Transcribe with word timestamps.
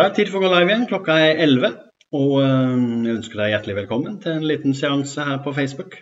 Da 0.00 0.06
er 0.08 0.14
tid 0.16 0.30
for 0.32 0.40
å 0.40 0.46
gå 0.46 0.48
live 0.48 0.70
igjen. 0.70 0.84
Klokka 0.88 1.14
er 1.20 1.42
11. 1.44 1.74
Og 2.16 2.30
eh, 2.40 2.76
jeg 3.04 3.16
ønsker 3.18 3.36
deg 3.36 3.50
hjertelig 3.52 3.74
velkommen 3.82 4.14
til 4.24 4.32
en 4.32 4.46
liten 4.48 4.72
seanse 4.72 5.26
her 5.26 5.42
på 5.44 5.52
Facebook. 5.52 5.98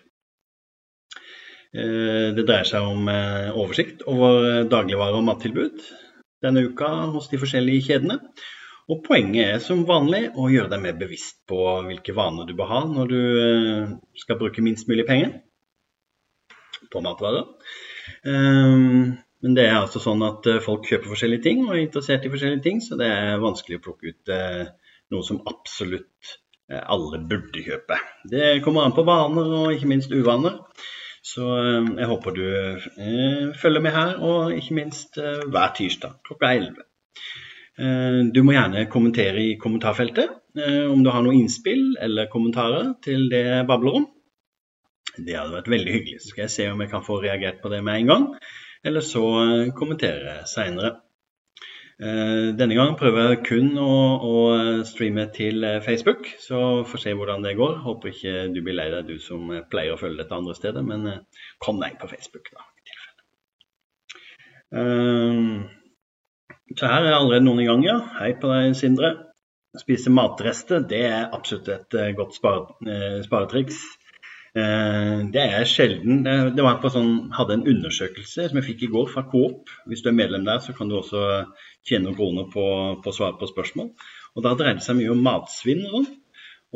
Eh, 1.74 2.28
det 2.36 2.44
dreier 2.46 2.68
seg 2.68 2.86
om 2.86 3.10
eh, 3.10 3.48
oversikt 3.58 4.06
over 4.06 4.68
dagligvare- 4.70 5.18
og 5.18 5.26
mattilbud 5.26 5.82
denne 6.46 6.62
uka 6.68 6.92
hos 7.16 7.26
de 7.32 7.42
forskjellige 7.42 7.88
kjedene. 7.88 8.20
Og 8.86 9.02
poenget 9.02 9.56
er 9.56 9.66
som 9.66 9.82
vanlig 9.88 10.28
å 10.38 10.46
gjøre 10.46 10.70
deg 10.76 10.84
mer 10.86 10.94
bevisst 11.02 11.42
på 11.50 11.58
hvilke 11.88 12.14
vaner 12.14 12.46
du 12.46 12.54
bør 12.54 12.70
ha 12.70 12.84
når 12.86 13.10
du 13.10 13.22
skal 14.22 14.38
bruke 14.38 14.62
minst 14.62 14.86
mulig 14.86 15.08
penger 15.10 15.40
på 16.94 17.02
matvarer. 17.02 17.50
Men 19.44 19.54
det 19.54 19.68
er 19.68 19.78
altså 19.78 20.00
sånn 20.02 20.22
at 20.26 20.46
eh, 20.50 20.60
folk 20.62 20.86
kjøper 20.88 21.12
forskjellige 21.12 21.44
ting 21.46 21.64
og 21.66 21.76
er 21.76 21.84
interessert 21.84 22.26
i 22.26 22.32
forskjellige 22.32 22.64
ting, 22.64 22.82
så 22.82 22.98
det 22.98 23.08
er 23.14 23.42
vanskelig 23.42 23.78
å 23.78 23.84
plukke 23.84 24.12
ut 24.12 24.32
eh, 24.34 24.64
noe 25.14 25.26
som 25.26 25.40
absolutt 25.46 26.32
eh, 26.72 26.82
alle 26.82 27.20
burde 27.30 27.62
kjøpe. 27.62 28.00
Det 28.32 28.58
kommer 28.64 28.86
an 28.86 28.96
på 28.96 29.06
vaner 29.06 29.52
og 29.60 29.74
ikke 29.76 29.90
minst 29.90 30.14
uvaner. 30.14 30.58
Så 31.28 31.44
jeg 31.44 32.06
håper 32.08 32.32
du 32.32 32.44
følger 33.58 33.82
med 33.84 33.92
her, 33.92 34.12
og 34.24 34.52
ikke 34.54 34.76
minst 34.78 35.18
hver 35.18 35.72
tirsdag 35.76 36.14
klokka 36.24 36.52
11. 36.54 36.78
Du 38.32 38.38
må 38.46 38.54
gjerne 38.54 38.84
kommentere 38.88 39.42
i 39.42 39.56
kommentarfeltet 39.60 40.30
om 40.88 41.02
du 41.04 41.10
har 41.12 41.26
noen 41.26 41.42
innspill 41.42 41.98
eller 42.06 42.30
kommentarer 42.32 42.94
til 43.04 43.26
det 43.34 43.42
jeg 43.44 43.66
babler 43.68 43.98
om. 43.98 44.06
Det 45.18 45.36
hadde 45.36 45.58
vært 45.58 45.68
veldig 45.74 45.96
hyggelig. 45.98 46.22
Så 46.22 46.32
skal 46.32 46.46
jeg 46.46 46.54
se 46.54 46.70
om 46.70 46.80
jeg 46.86 46.92
kan 46.94 47.04
få 47.04 47.18
reagert 47.26 47.60
på 47.60 47.74
det 47.74 47.82
med 47.84 47.98
en 47.98 48.14
gang 48.14 48.26
eller 48.82 49.00
så 49.04 49.24
eh, 49.42 49.70
kommentere 49.76 50.42
seinere. 50.46 50.94
Eh, 51.98 52.54
denne 52.58 52.76
gang 52.78 52.94
prøver 52.98 53.32
jeg 53.32 53.40
kun 53.48 53.72
å, 53.82 53.92
å, 54.22 54.34
streame 54.86 55.26
til 55.34 55.64
eh, 55.66 55.80
Facebook, 55.84 56.28
så 56.42 56.84
får 56.88 57.04
se 57.04 57.14
hvordan 57.18 57.46
det 57.46 57.56
går. 57.58 57.80
Håper 57.86 58.12
ikke 58.12 58.34
du 58.54 58.60
blir 58.62 58.78
lei 58.78 58.88
deg, 58.94 59.08
du 59.08 59.18
som 59.22 59.50
pleier 59.70 59.96
å 59.96 60.00
følge 60.00 60.22
dette 60.22 60.38
andre 60.38 60.56
steder, 60.58 60.86
men 60.86 61.08
kom 61.64 61.80
deg 61.82 61.98
på 62.00 62.10
Facebook, 62.10 62.52
da. 62.54 62.68
Så 66.76 66.84
her 66.84 67.06
er 67.06 67.14
allerede 67.16 67.46
noen 67.46 67.62
i 67.62 67.66
gang, 67.66 67.80
ja. 67.86 67.96
Hei 68.18 68.34
på 68.36 68.50
deg, 68.52 68.74
Sindre. 68.76 69.14
Spise 69.78 70.10
matrester, 70.12 70.82
det 70.84 71.00
er 71.06 71.30
absolutt 71.32 71.70
et 71.72 71.96
godt 72.18 72.36
sparetriks. 72.36 73.80
Eh, 74.56 75.18
det 75.34 75.42
er 75.44 75.66
sjelden. 75.68 76.22
Det 76.24 76.64
var 76.64 76.78
på 76.82 76.90
sånn, 76.92 77.28
hadde 77.36 77.58
en 77.58 77.66
undersøkelse 77.68 78.48
som 78.48 78.60
jeg 78.60 78.68
fikk 78.70 78.86
i 78.86 78.92
går 78.92 79.10
fra 79.12 79.26
Coop. 79.28 79.68
Hvis 79.90 80.04
du 80.04 80.10
er 80.12 80.16
medlem 80.16 80.46
der, 80.48 80.62
så 80.64 80.74
kan 80.76 80.88
du 80.88 80.98
også 80.98 81.24
tjene 81.86 82.08
noen 82.08 82.18
kroner 82.18 82.48
på 82.52 82.64
å 82.96 83.14
svare 83.14 83.38
på 83.40 83.50
spørsmål. 83.50 83.92
Og 84.36 84.44
Da 84.46 84.54
dreide 84.54 84.80
det 84.80 84.86
seg 84.86 84.98
mye 85.00 85.12
om 85.12 85.22
matsvinn 85.24 85.84
og 85.88 85.94
sånn. 85.98 86.10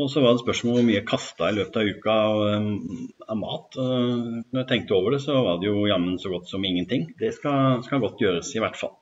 Og 0.00 0.08
så 0.08 0.22
var 0.24 0.32
det 0.32 0.40
spørsmål 0.40 0.78
hvor 0.78 0.86
mye 0.88 1.04
kasta 1.04 1.50
i 1.50 1.56
løpet 1.58 1.74
av 1.76 1.88
uka 1.92 2.12
av, 2.28 2.38
um, 2.56 3.08
av 3.28 3.36
mat. 3.36 3.76
Og 3.76 4.22
når 4.40 4.62
jeg 4.62 4.68
tenkte 4.70 4.96
over 4.96 5.12
det, 5.12 5.20
så 5.26 5.36
var 5.44 5.60
det 5.60 5.68
jo 5.68 5.84
jammen 5.90 6.16
så 6.20 6.32
godt 6.32 6.48
som 6.48 6.64
ingenting. 6.64 7.10
Det 7.20 7.34
skal, 7.36 7.82
skal 7.84 8.00
godt 8.00 8.22
gjøres, 8.24 8.54
i 8.56 8.62
hvert 8.64 8.78
fall. 8.80 8.94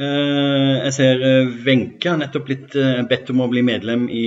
Eh, 0.00 0.76
jeg 0.86 0.92
ser 0.96 1.22
eh, 1.26 1.48
Wenche 1.66 2.08
har 2.08 2.16
nettopp 2.22 2.46
blitt 2.48 2.76
eh, 2.78 3.02
bedt 3.08 3.28
om 3.34 3.42
å 3.44 3.50
bli 3.52 3.60
medlem 3.66 4.06
i, 4.08 4.24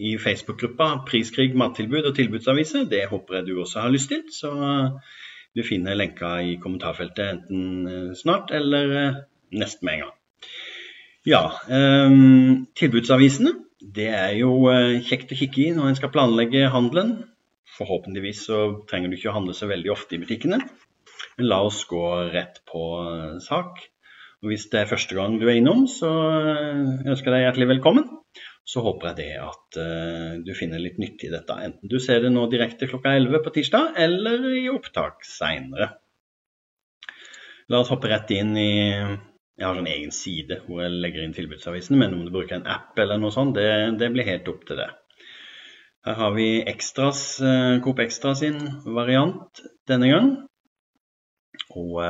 i 0.00 0.14
Facebook-gruppa 0.16 0.86
Priskrig 1.04 1.52
mattilbud 1.60 2.08
og 2.08 2.14
tilbudsaviser. 2.16 2.86
Det 2.88 3.02
håper 3.10 3.38
jeg 3.38 3.50
du 3.50 3.58
også 3.58 3.82
har 3.84 3.92
lyst 3.92 4.08
til. 4.14 4.22
Så 4.32 4.54
du 5.54 5.62
finner 5.66 5.98
lenka 5.98 6.38
i 6.40 6.56
kommentarfeltet 6.62 7.34
enten 7.34 8.14
snart 8.16 8.54
eller 8.56 8.96
nesten 9.52 9.86
med 9.86 9.98
en 9.98 10.06
gang. 10.06 10.16
Ja, 11.24 11.42
tilbudsavisene. 12.80 13.54
Det 13.94 14.08
er 14.08 14.32
jo 14.40 14.66
kjekt 15.04 15.32
å 15.32 15.38
kikke 15.38 15.62
i 15.62 15.70
når 15.76 15.92
en 15.92 16.00
skal 16.00 16.12
planlegge 16.12 16.72
handelen. 16.72 17.16
Forhåpentligvis 17.76 18.46
så 18.48 18.60
trenger 18.90 19.12
du 19.12 19.18
ikke 19.18 19.30
å 19.32 19.36
handle 19.36 19.56
så 19.56 19.68
veldig 19.70 19.92
ofte 19.94 20.16
i 20.16 20.20
butikkene. 20.24 20.58
Men 21.38 21.50
la 21.50 21.62
oss 21.68 21.84
gå 21.88 22.02
rett 22.32 22.64
på 22.70 22.84
sak. 23.44 23.84
Hvis 24.44 24.66
det 24.72 24.82
er 24.82 24.90
første 24.90 25.16
gang 25.16 25.38
du 25.40 25.46
er 25.48 25.56
innom, 25.56 25.86
så 25.88 26.10
eh, 26.10 27.08
ønsker 27.08 27.30
jeg 27.30 27.34
deg 27.34 27.44
hjertelig 27.46 27.70
velkommen. 27.76 28.06
Så 28.64 28.82
håper 28.84 29.10
jeg 29.10 29.16
det 29.18 29.32
at 29.44 29.76
uh, 29.76 30.30
du 30.40 30.50
finner 30.56 30.80
litt 30.80 30.96
nyttig 30.96 31.28
i 31.28 31.34
dette, 31.34 31.56
enten 31.66 31.90
du 31.90 31.98
ser 32.00 32.22
det 32.24 32.30
nå 32.32 32.46
direkte 32.48 32.88
klokka 32.88 33.12
11 33.12 33.42
på 33.44 33.52
tirsdag, 33.58 33.90
eller 34.00 34.46
i 34.56 34.62
opptak 34.72 35.20
seinere. 35.28 35.90
La 37.68 37.82
oss 37.82 37.92
hoppe 37.92 38.08
rett 38.08 38.32
inn 38.32 38.56
i 38.56 38.70
Jeg 38.72 39.66
har 39.68 39.78
en 39.78 39.88
egen 39.88 40.12
side 40.16 40.62
hvor 40.64 40.80
jeg 40.82 40.96
legger 40.96 41.26
inn 41.26 41.36
tilbudsavisene, 41.36 42.00
men 42.00 42.16
om 42.16 42.24
du 42.24 42.32
bruker 42.32 42.56
en 42.56 42.66
app 42.72 42.96
eller 42.98 43.20
noe 43.20 43.32
sånt, 43.36 43.52
det, 43.56 43.68
det 44.00 44.08
blir 44.16 44.26
helt 44.28 44.48
opp 44.50 44.64
til 44.68 44.80
det. 44.80 44.88
Her 46.08 46.18
har 46.20 46.32
vi 46.36 46.48
Extras, 46.64 47.22
uh, 47.44 47.76
Coop 47.84 48.00
Extra 48.04 48.32
sin 48.36 48.58
variant 48.96 49.60
denne 49.88 50.08
gang. 50.08 50.32
Og 51.76 52.00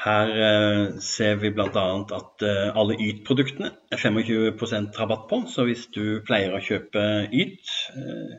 her 0.00 0.30
eh, 0.32 0.98
ser 1.04 1.40
vi 1.42 1.50
bl.a. 1.52 1.86
at 2.16 2.44
eh, 2.46 2.68
alle 2.78 2.96
Yt-produktene 2.96 3.70
er 3.92 4.00
25% 4.00 4.96
rabatt 4.96 5.26
på. 5.28 5.42
Så 5.50 5.66
hvis 5.68 5.88
du 5.92 6.20
pleier 6.26 6.54
å 6.56 6.62
kjøpe 6.64 7.02
Yt, 7.28 7.74
eh, 7.92 8.38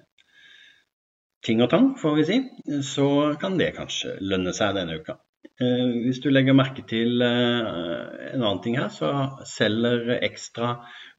ting 1.45 1.61
og 1.61 1.69
tang 1.73 1.91
får 2.01 2.17
vi 2.17 2.25
si, 2.29 2.39
så 2.85 3.07
kan 3.41 3.59
det 3.61 3.75
kanskje 3.77 4.17
lønne 4.25 4.53
seg 4.57 4.77
denne 4.77 4.97
uka. 5.01 5.19
Hvis 5.61 6.21
du 6.21 6.31
legger 6.31 6.55
merke 6.57 6.81
til 6.89 7.21
en 7.21 8.41
annen 8.41 8.61
ting 8.63 8.77
her, 8.79 8.89
så 8.93 9.09
selger 9.45 10.15
Ekstra 10.25 10.71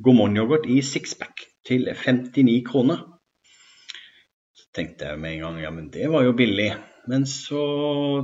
Gourmand-yoghurt 0.03 0.67
i 0.71 0.81
sixpack 0.83 1.45
til 1.67 1.87
59 1.91 2.57
kroner. 2.67 3.05
Så 4.59 4.67
tenkte 4.75 5.11
jeg 5.11 5.23
med 5.23 5.37
en 5.37 5.45
gang 5.45 5.61
ja, 5.63 5.71
men 5.75 5.91
det 5.95 6.11
var 6.11 6.27
jo 6.27 6.35
billig. 6.39 6.73
Men 7.11 7.25
så 7.27 7.63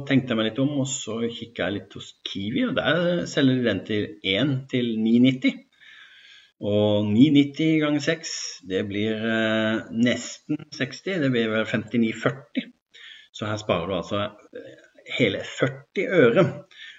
tenkte 0.06 0.33
jeg 0.33 0.39
meg 0.39 0.50
litt 0.50 0.61
om, 0.62 0.77
og 0.83 0.87
så 0.91 1.19
kikka 1.27 1.66
jeg 1.66 1.77
litt 1.78 1.97
hos 1.99 2.12
Kiwi, 2.28 2.69
og 2.69 2.77
der 2.78 3.25
selger 3.31 3.59
de 3.59 3.66
den 3.66 3.81
til 3.89 4.05
1 4.22 4.53
til 4.71 4.93
9,90. 5.03 5.65
Og 6.59 7.06
9,90 7.06 7.78
ganger 7.84 8.03
6, 8.03 8.34
det 8.71 8.83
blir 8.88 9.22
eh, 9.22 9.81
nesten 9.94 10.59
60. 10.75 11.22
Det 11.22 11.31
blir 11.34 11.50
vel 11.53 11.67
59,40. 11.67 12.71
Så 13.34 13.47
her 13.47 13.59
sparer 13.61 13.87
du 13.87 13.94
altså 13.94 14.25
eh, 14.59 14.87
hele 15.19 15.43
40 15.47 16.09
øre 16.22 16.47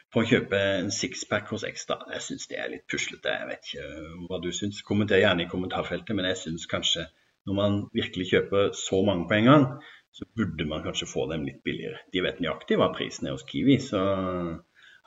på 0.09 0.23
å 0.23 0.28
kjøpe 0.29 0.59
en 0.79 0.91
sixpack 0.95 1.51
hos 1.53 1.66
Extra. 1.68 2.00
Jeg 2.16 2.25
syns 2.25 2.47
det 2.50 2.59
er 2.59 2.72
litt 2.72 2.88
puslete. 2.89 3.35
Jeg 3.35 3.50
vet 3.51 3.72
ikke 3.72 4.29
hva 4.29 4.39
du 4.41 4.50
syns. 4.56 4.79
Kommenter 4.88 5.22
gjerne 5.22 5.45
i 5.45 5.51
kommentarfeltet, 5.51 6.16
men 6.18 6.29
jeg 6.31 6.39
syns 6.44 6.68
kanskje 6.72 7.06
når 7.47 7.57
man 7.57 7.78
virkelig 7.95 8.29
kjøper 8.31 8.72
så 8.78 9.00
mange 9.06 9.28
på 9.29 9.38
en 9.39 9.47
gang, 9.50 9.68
så 10.16 10.25
burde 10.36 10.66
man 10.68 10.84
kanskje 10.84 11.08
få 11.09 11.25
dem 11.31 11.46
litt 11.47 11.62
billigere. 11.64 12.02
De 12.14 12.24
vet 12.25 12.42
nøyaktig 12.44 12.80
hva 12.80 12.90
prisen 12.96 13.30
er 13.30 13.36
hos 13.36 13.46
Kiwi, 13.47 13.78
så 13.84 14.02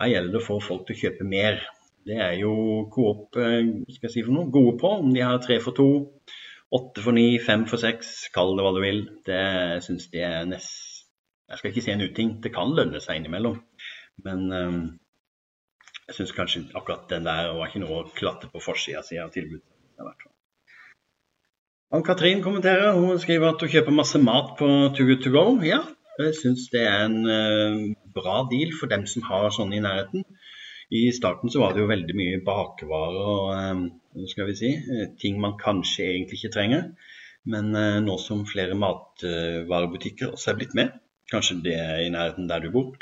her 0.01 0.13
gjelder 0.13 0.35
det 0.35 0.41
å 0.41 0.47
få 0.47 0.59
folk 0.63 0.87
til 0.89 0.97
å 0.97 1.03
kjøpe 1.03 1.27
mer. 1.29 1.61
Det 2.07 2.19
er 2.19 2.39
jo 2.41 2.55
Coop 2.95 3.39
eh, 3.39 3.61
skal 3.95 4.09
jeg 4.09 4.15
si 4.15 4.25
for 4.27 4.35
noe, 4.35 4.51
gode 4.55 4.75
på, 4.81 4.95
om 5.05 5.13
de 5.15 5.23
har 5.23 5.43
tre 5.43 5.59
for 5.63 5.77
to, 5.77 5.89
åtte 6.75 7.05
for 7.05 7.15
ni, 7.15 7.37
fem 7.43 7.67
for 7.71 7.83
seks, 7.83 8.15
kall 8.35 8.57
det 8.59 8.65
hva 8.67 8.73
du 8.75 8.81
vil. 8.83 9.05
Det 9.27 9.45
syns 9.87 10.09
de 10.15 10.25
er 10.27 10.49
nest 10.49 10.89
Jeg 11.53 11.61
skal 11.61 11.71
ikke 11.71 11.85
si 11.85 11.93
en 11.93 12.03
uting, 12.07 12.37
det 12.43 12.55
kan 12.55 12.71
lønne 12.73 13.01
seg 13.05 13.19
innimellom. 13.21 13.59
Men 14.25 14.47
um, 14.57 14.79
jeg 16.07 16.17
syns 16.17 16.33
kanskje 16.37 16.63
akkurat 16.73 17.05
den 17.11 17.27
der 17.29 17.51
var 17.59 17.69
ikke 17.69 17.83
noe 17.83 17.99
å 18.01 18.13
klatte 18.17 18.49
på 18.49 18.63
forsida 18.65 19.03
si 19.05 19.21
av 19.21 19.35
tilbudet. 19.35 19.67
Ann-Katrin 21.93 22.41
kommenterer. 22.41 22.95
Hun 22.97 23.19
skriver 23.21 23.51
at 23.53 23.61
hun 23.61 23.69
kjøper 23.69 23.93
masse 23.93 24.17
mat 24.17 24.55
på 24.57 24.67
Too 24.97 25.05
Good 25.11 25.27
To 25.27 25.33
Go. 25.35 25.43
Ja, 25.61 25.83
jeg 26.23 26.39
syns 26.39 26.71
det 26.73 26.87
er 26.89 27.03
en 27.05 27.19
uh, 27.29 27.83
bra 28.17 28.39
deal 28.49 28.73
for 28.79 28.89
dem 28.89 29.05
som 29.11 29.27
har 29.27 29.53
sånne 29.53 29.77
i 29.77 29.83
nærheten. 29.85 30.25
I 30.89 31.03
starten 31.13 31.53
så 31.53 31.61
var 31.61 31.75
det 31.75 31.83
jo 31.83 31.91
veldig 31.91 32.17
mye 32.17 32.41
bakevarer 32.47 33.29
og 33.35 33.53
uh, 33.53 34.25
skal 34.31 34.49
vi 34.49 34.57
si, 34.57 34.73
eh, 34.73 35.05
ting 35.21 35.37
man 35.41 35.59
kanskje 35.61 36.09
egentlig 36.15 36.41
ikke 36.41 36.55
trenger. 36.57 36.89
Men 37.53 37.73
nå 38.07 38.17
som 38.23 38.45
flere 38.47 38.77
matvarebutikker 38.79 40.31
også 40.33 40.53
er 40.53 40.59
blitt 40.61 40.77
med, 40.79 40.93
kanskje 41.33 41.57
det 41.65 41.73
er 41.75 42.05
i 42.05 42.11
nærheten 42.15 42.47
der 42.47 42.63
du 42.63 42.69
bor, 42.71 42.93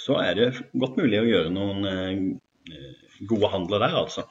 så 0.00 0.16
er 0.22 0.38
det 0.38 0.46
godt 0.72 0.96
mulig 0.96 1.18
å 1.20 1.26
gjøre 1.28 1.50
noen 1.52 2.38
gode 3.28 3.50
handler 3.52 3.84
der, 3.84 3.98
altså. 4.00 4.24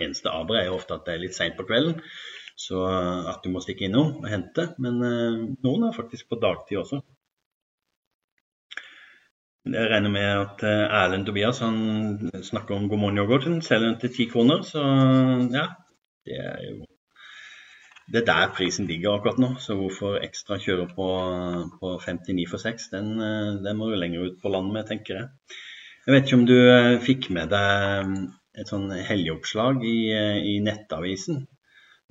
Eneste 0.00 0.32
aber 0.32 0.62
er 0.62 0.70
jo 0.70 0.78
ofte 0.78 0.96
at 0.96 1.04
det 1.04 1.12
er 1.12 1.26
litt 1.26 1.36
seint 1.36 1.58
på 1.58 1.66
kvelden. 1.68 2.00
Så 2.64 2.84
eh, 2.88 3.26
at 3.30 3.44
du 3.44 3.50
må 3.52 3.62
stikke 3.64 3.88
innom 3.88 4.22
og 4.22 4.30
hente. 4.30 4.70
Men 4.82 5.02
eh, 5.04 5.42
noen 5.66 5.88
er 5.88 5.96
faktisk 5.96 6.30
på 6.30 6.40
dagtid 6.42 6.80
også. 6.80 7.02
Jeg 9.74 9.88
regner 9.90 10.12
med 10.12 10.26
at 10.28 10.64
eh, 10.68 10.96
Erlend 11.02 11.28
Tobias 11.28 11.62
han 11.64 11.78
snakker 12.44 12.76
om 12.76 12.88
God 12.88 13.02
morgen 13.02 13.20
yoghurten. 13.20 13.60
Selger 13.64 13.90
den 13.90 14.00
til 14.02 14.12
ti 14.16 14.28
kroner, 14.32 14.64
så 14.66 14.82
ja. 15.54 15.70
Det 16.24 16.40
er 16.40 16.60
jo 16.70 16.82
det 18.12 18.20
er 18.20 18.26
der 18.28 18.50
prisen 18.52 18.84
ligger 18.84 19.14
akkurat 19.16 19.38
nå. 19.40 19.54
Så 19.64 19.76
hvorfor 19.78 20.18
ekstra 20.20 20.58
kjøre 20.60 20.84
på, 20.92 21.06
på 21.80 21.92
59 22.04 22.50
for 22.50 22.60
6, 22.60 22.90
den, 22.92 23.14
den, 23.64 23.78
må 23.78 23.88
du 23.88 23.96
lenger 23.96 24.26
ut 24.26 24.42
på 24.42 24.52
land 24.52 24.74
med, 24.74 24.84
tenker 24.90 25.16
jeg. 25.16 25.54
Jeg 26.04 26.12
vet 26.12 26.26
ikke 26.26 26.36
om 26.36 26.44
du 26.50 26.58
fikk 27.00 27.30
med 27.32 27.48
deg 27.54 28.12
et 28.60 28.68
sånn 28.70 28.90
helgeoppslag 28.92 29.80
i, 29.88 29.96
i, 30.52 30.58
Nettavisen. 30.64 31.46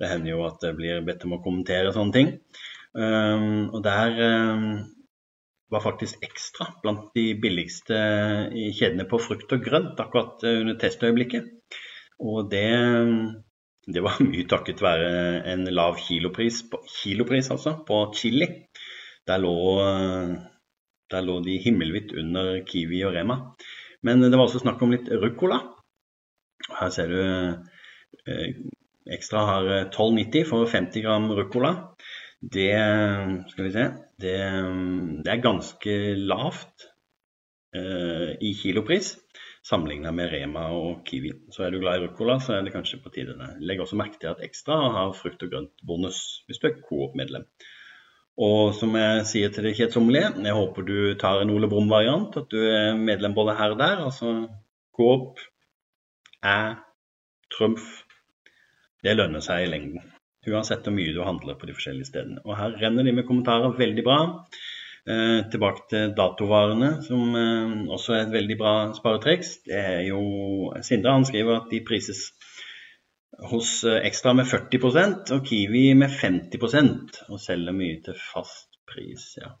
Det 0.00 0.10
hender 0.10 0.34
jo 0.34 0.42
at 0.48 0.64
jeg 0.66 0.76
blir 0.78 1.04
bedt 1.06 1.24
om 1.26 1.36
å 1.36 1.42
kommentere 1.44 1.92
sånne 1.94 2.14
ting. 2.16 2.32
Um, 2.94 3.70
og 3.74 3.80
der 3.86 4.18
um, 4.18 4.68
var 5.72 5.82
faktisk 5.82 6.22
Ekstra 6.26 6.68
blant 6.82 7.08
de 7.16 7.32
billigste 7.40 7.96
kjedene 8.52 9.06
på 9.10 9.18
frukt 9.22 9.50
og 9.54 9.64
grønt 9.64 10.00
akkurat 10.02 10.44
under 10.50 10.78
testøyeblikket. 10.80 11.48
Og 12.22 12.50
det, 12.50 12.66
det 13.90 14.02
var 14.04 14.20
mye 14.22 14.46
takket 14.50 14.82
være 14.84 15.14
en 15.52 15.66
lav 15.74 15.98
kilopris, 16.02 16.62
kilopris 17.00 17.50
altså, 17.54 17.78
på 17.86 18.04
chili. 18.18 18.50
Der 19.24 19.40
lå, 19.40 19.56
der 21.10 21.24
lå 21.24 21.38
de 21.46 21.56
himmelvidt 21.64 22.12
under 22.20 22.58
Kiwi 22.68 23.00
og 23.08 23.14
Rema. 23.16 23.38
Men 24.04 24.20
det 24.20 24.36
var 24.36 24.46
også 24.46 24.60
snakk 24.60 24.82
om 24.84 24.92
litt 24.92 25.08
ruccola. 25.08 25.62
Her 26.76 26.90
ser 26.92 27.08
du 27.08 27.20
eh, 27.24 28.50
Ekstra 29.12 29.44
har 29.44 29.70
12,90 29.92 30.46
for 30.48 30.66
50 30.70 31.04
gram 31.04 31.26
ruccola 31.36 31.74
det 32.52 32.76
Skal 33.50 33.64
vi 33.64 33.72
se 33.72 33.84
Det, 34.20 34.36
det 35.24 35.32
er 35.32 35.44
ganske 35.44 35.94
lavt 36.16 36.88
eh, 37.76 38.34
i 38.40 38.54
kilopris 38.54 39.14
sammenlignet 39.64 40.12
med 40.14 40.28
Rema 40.32 40.66
og 40.76 41.06
Kiwi. 41.08 41.32
Så 41.52 41.64
er 41.64 41.72
du 41.72 41.80
glad 41.80 41.96
i 41.96 42.04
ruccola, 42.04 42.36
så 42.40 42.58
er 42.58 42.66
det 42.66 42.74
kanskje 42.74 43.00
på 43.00 43.12
tide. 43.14 43.34
Legg 43.64 43.80
også 43.80 43.96
merke 43.96 44.20
til 44.20 44.32
at 44.34 44.42
Ekstra 44.44 44.76
har 44.92 45.14
frukt 45.16 45.42
og 45.46 45.54
grønt-bonus 45.54 46.20
hvis 46.46 46.60
du 46.60 46.68
er 46.68 46.76
Coop-medlem. 46.84 47.46
Og 48.44 48.74
som 48.76 48.92
jeg 48.98 49.24
sier 49.30 49.52
til 49.54 49.64
deg 49.68 49.78
kjedsommelige, 49.78 50.34
jeg 50.44 50.56
håper 50.58 50.84
du 50.84 50.96
tar 51.20 51.40
en 51.40 51.52
Ole 51.54 51.70
Brumm-variant. 51.70 52.36
At 52.36 52.50
du 52.52 52.60
er 52.60 52.98
medlem 52.98 53.34
både 53.34 53.56
her 53.56 53.76
og 53.76 53.80
der. 53.80 54.04
Altså 54.04 54.34
Coop, 54.96 55.40
Æ, 56.44 56.74
Trumf. 57.56 58.03
Det 59.04 59.16
lønner 59.16 59.44
seg 59.44 59.64
i 59.64 59.70
lengden. 59.70 60.04
Uansett 60.48 60.84
hvor 60.84 60.94
mye 60.96 61.12
du 61.16 61.22
handler 61.24 61.56
på 61.60 61.68
de 61.68 61.74
forskjellige 61.76 62.10
stedene. 62.10 62.40
Og 62.44 62.56
her 62.58 62.76
renner 62.80 63.06
de 63.06 63.12
med 63.16 63.26
kommentarer 63.28 63.76
veldig 63.78 64.04
bra. 64.06 64.20
Eh, 65.04 65.40
tilbake 65.52 65.82
til 65.90 66.12
datovarene, 66.16 66.90
som 67.04 67.34
eh, 67.36 67.72
også 67.92 68.14
er 68.16 68.22
et 68.22 68.32
veldig 68.32 68.56
bra 68.60 68.74
sparetriks. 68.96 69.58
Det 69.66 69.76
er 69.76 70.06
jo 70.06 70.22
Sindre 70.86 71.12
han 71.12 71.26
skriver 71.28 71.58
at 71.58 71.68
de 71.72 71.82
prises 71.84 72.30
hos 73.50 73.74
eh, 73.84 74.00
Ekstra 74.08 74.32
med 74.32 74.48
40% 74.48 75.34
og 75.36 75.44
Kiwi 75.44 75.90
med 76.00 76.08
50% 76.08 77.20
og 77.28 77.42
selger 77.42 77.76
mye 77.76 78.00
til 78.06 78.16
fast 78.32 78.80
pris. 78.88 79.34
ja. 79.42 79.52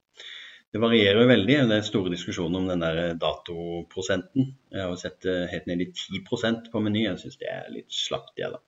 Det 0.74 0.80
varierer 0.82 1.20
jo 1.20 1.28
veldig. 1.30 1.58
Det 1.68 1.76
er 1.76 1.84
store 1.86 2.10
diskusjoner 2.10 2.58
om 2.58 2.70
den 2.72 2.80
der 2.82 3.12
datoprosenten. 3.20 4.48
Jeg 4.72 4.88
har 4.88 4.96
sett 4.98 5.20
det 5.22 5.36
helt 5.52 5.68
ned 5.70 5.84
i 5.84 5.92
10% 5.92 6.72
på 6.72 6.82
Meny. 6.82 7.04
Jeg 7.04 7.20
syns 7.20 7.36
det 7.38 7.52
er 7.52 7.68
litt 7.70 7.94
slapt, 7.94 8.32
jeg, 8.40 8.50
da. 8.50 8.58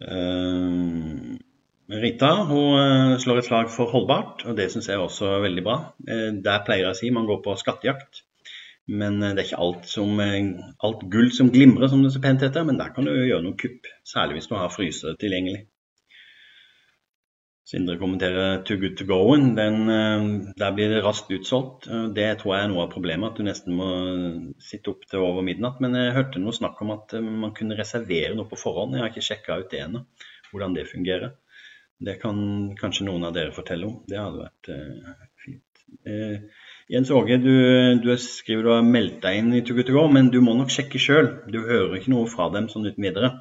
Eh, 0.00 1.36
Rita 1.90 2.30
hun 2.48 2.78
eh, 2.78 3.18
slår 3.20 3.40
et 3.40 3.48
slag 3.48 3.70
for 3.74 3.90
holdbart, 3.92 4.44
og 4.46 4.56
det 4.56 4.70
syns 4.72 4.88
jeg 4.88 5.02
også 5.02 5.28
er 5.36 5.46
veldig 5.46 5.64
bra. 5.66 5.78
Eh, 6.06 6.28
der 6.44 6.64
pleier 6.66 6.86
jeg 6.88 6.94
å 6.94 7.00
si 7.00 7.10
man 7.14 7.28
går 7.28 7.42
på 7.44 7.56
skattejakt. 7.60 8.24
Men 8.90 9.20
det 9.20 9.36
er 9.36 9.44
ikke 9.44 9.60
alt, 9.62 9.84
som, 9.86 10.18
alt 10.18 11.02
gull 11.12 11.28
som 11.30 11.50
glimrer, 11.54 11.86
som 11.92 12.00
det 12.02 12.10
så 12.10 12.22
pent 12.24 12.42
heter. 12.42 12.64
Men 12.66 12.80
der 12.80 12.90
kan 12.94 13.06
du 13.06 13.12
gjøre 13.12 13.44
noen 13.44 13.58
kupp, 13.60 13.86
særlig 14.08 14.38
hvis 14.40 14.48
du 14.50 14.56
har 14.58 14.72
frysere 14.74 15.14
tilgjengelig. 15.20 15.60
Sindre 17.68 17.98
kommenterer 18.00 18.62
'too 18.64 18.80
good 18.80 18.96
to 18.96 19.04
Go-en. 19.04 19.54
der 19.54 20.72
blir 20.74 20.88
det 20.88 21.04
raskt 21.04 21.30
utsolgt. 21.30 21.86
Det 22.14 22.38
tror 22.38 22.54
jeg 22.56 22.64
er 22.64 22.68
noe 22.68 22.82
av 22.82 22.92
problemet, 22.92 23.30
at 23.30 23.36
du 23.36 23.44
nesten 23.44 23.76
må 23.76 23.90
sitte 24.58 24.90
opp 24.90 25.04
til 25.06 25.20
over 25.20 25.42
midnatt. 25.42 25.80
Men 25.80 25.94
jeg 25.94 26.16
hørte 26.16 26.40
noe 26.40 26.56
snakk 26.56 26.80
om 26.82 26.90
at 26.96 27.14
man 27.20 27.54
kunne 27.54 27.78
reservere 27.78 28.34
noe 28.34 28.48
på 28.48 28.58
forhånd. 28.58 28.94
Jeg 28.94 29.04
har 29.04 29.12
ikke 29.12 29.28
sjekka 29.28 29.60
ut 29.60 29.70
det 29.70 29.84
ennå, 29.84 30.04
hvordan 30.50 30.74
det 30.74 30.88
fungerer. 30.88 31.36
Det 32.00 32.16
kan 32.20 32.74
kanskje 32.80 33.04
noen 33.04 33.26
av 33.28 33.34
dere 33.36 33.52
fortelle 33.52 33.86
om. 33.86 33.98
Det 34.08 34.18
hadde 34.18 34.40
vært 34.40 34.70
eh, 34.72 35.24
fint. 35.44 35.82
Eh, 36.08 36.66
Jens 36.90 37.10
Åge, 37.14 37.36
du, 37.44 37.52
du, 38.02 38.08
skriver 38.16 38.64
du 38.64 38.70
har 38.72 38.86
meldt 38.86 39.20
deg 39.22 39.36
inn 39.38 39.52
i 39.54 39.60
Too 39.60 39.76
Good 39.76 39.90
To 39.90 39.98
Go, 39.98 40.06
men 40.08 40.30
du 40.32 40.40
må 40.42 40.56
nok 40.56 40.72
sjekke 40.72 40.98
sjøl. 40.98 41.28
Du 41.52 41.60
hører 41.60 41.98
ikke 41.98 42.14
noe 42.14 42.30
fra 42.30 42.48
dem 42.54 42.70
sånn 42.72 42.88
uten 42.88 43.04
videre. 43.04 43.34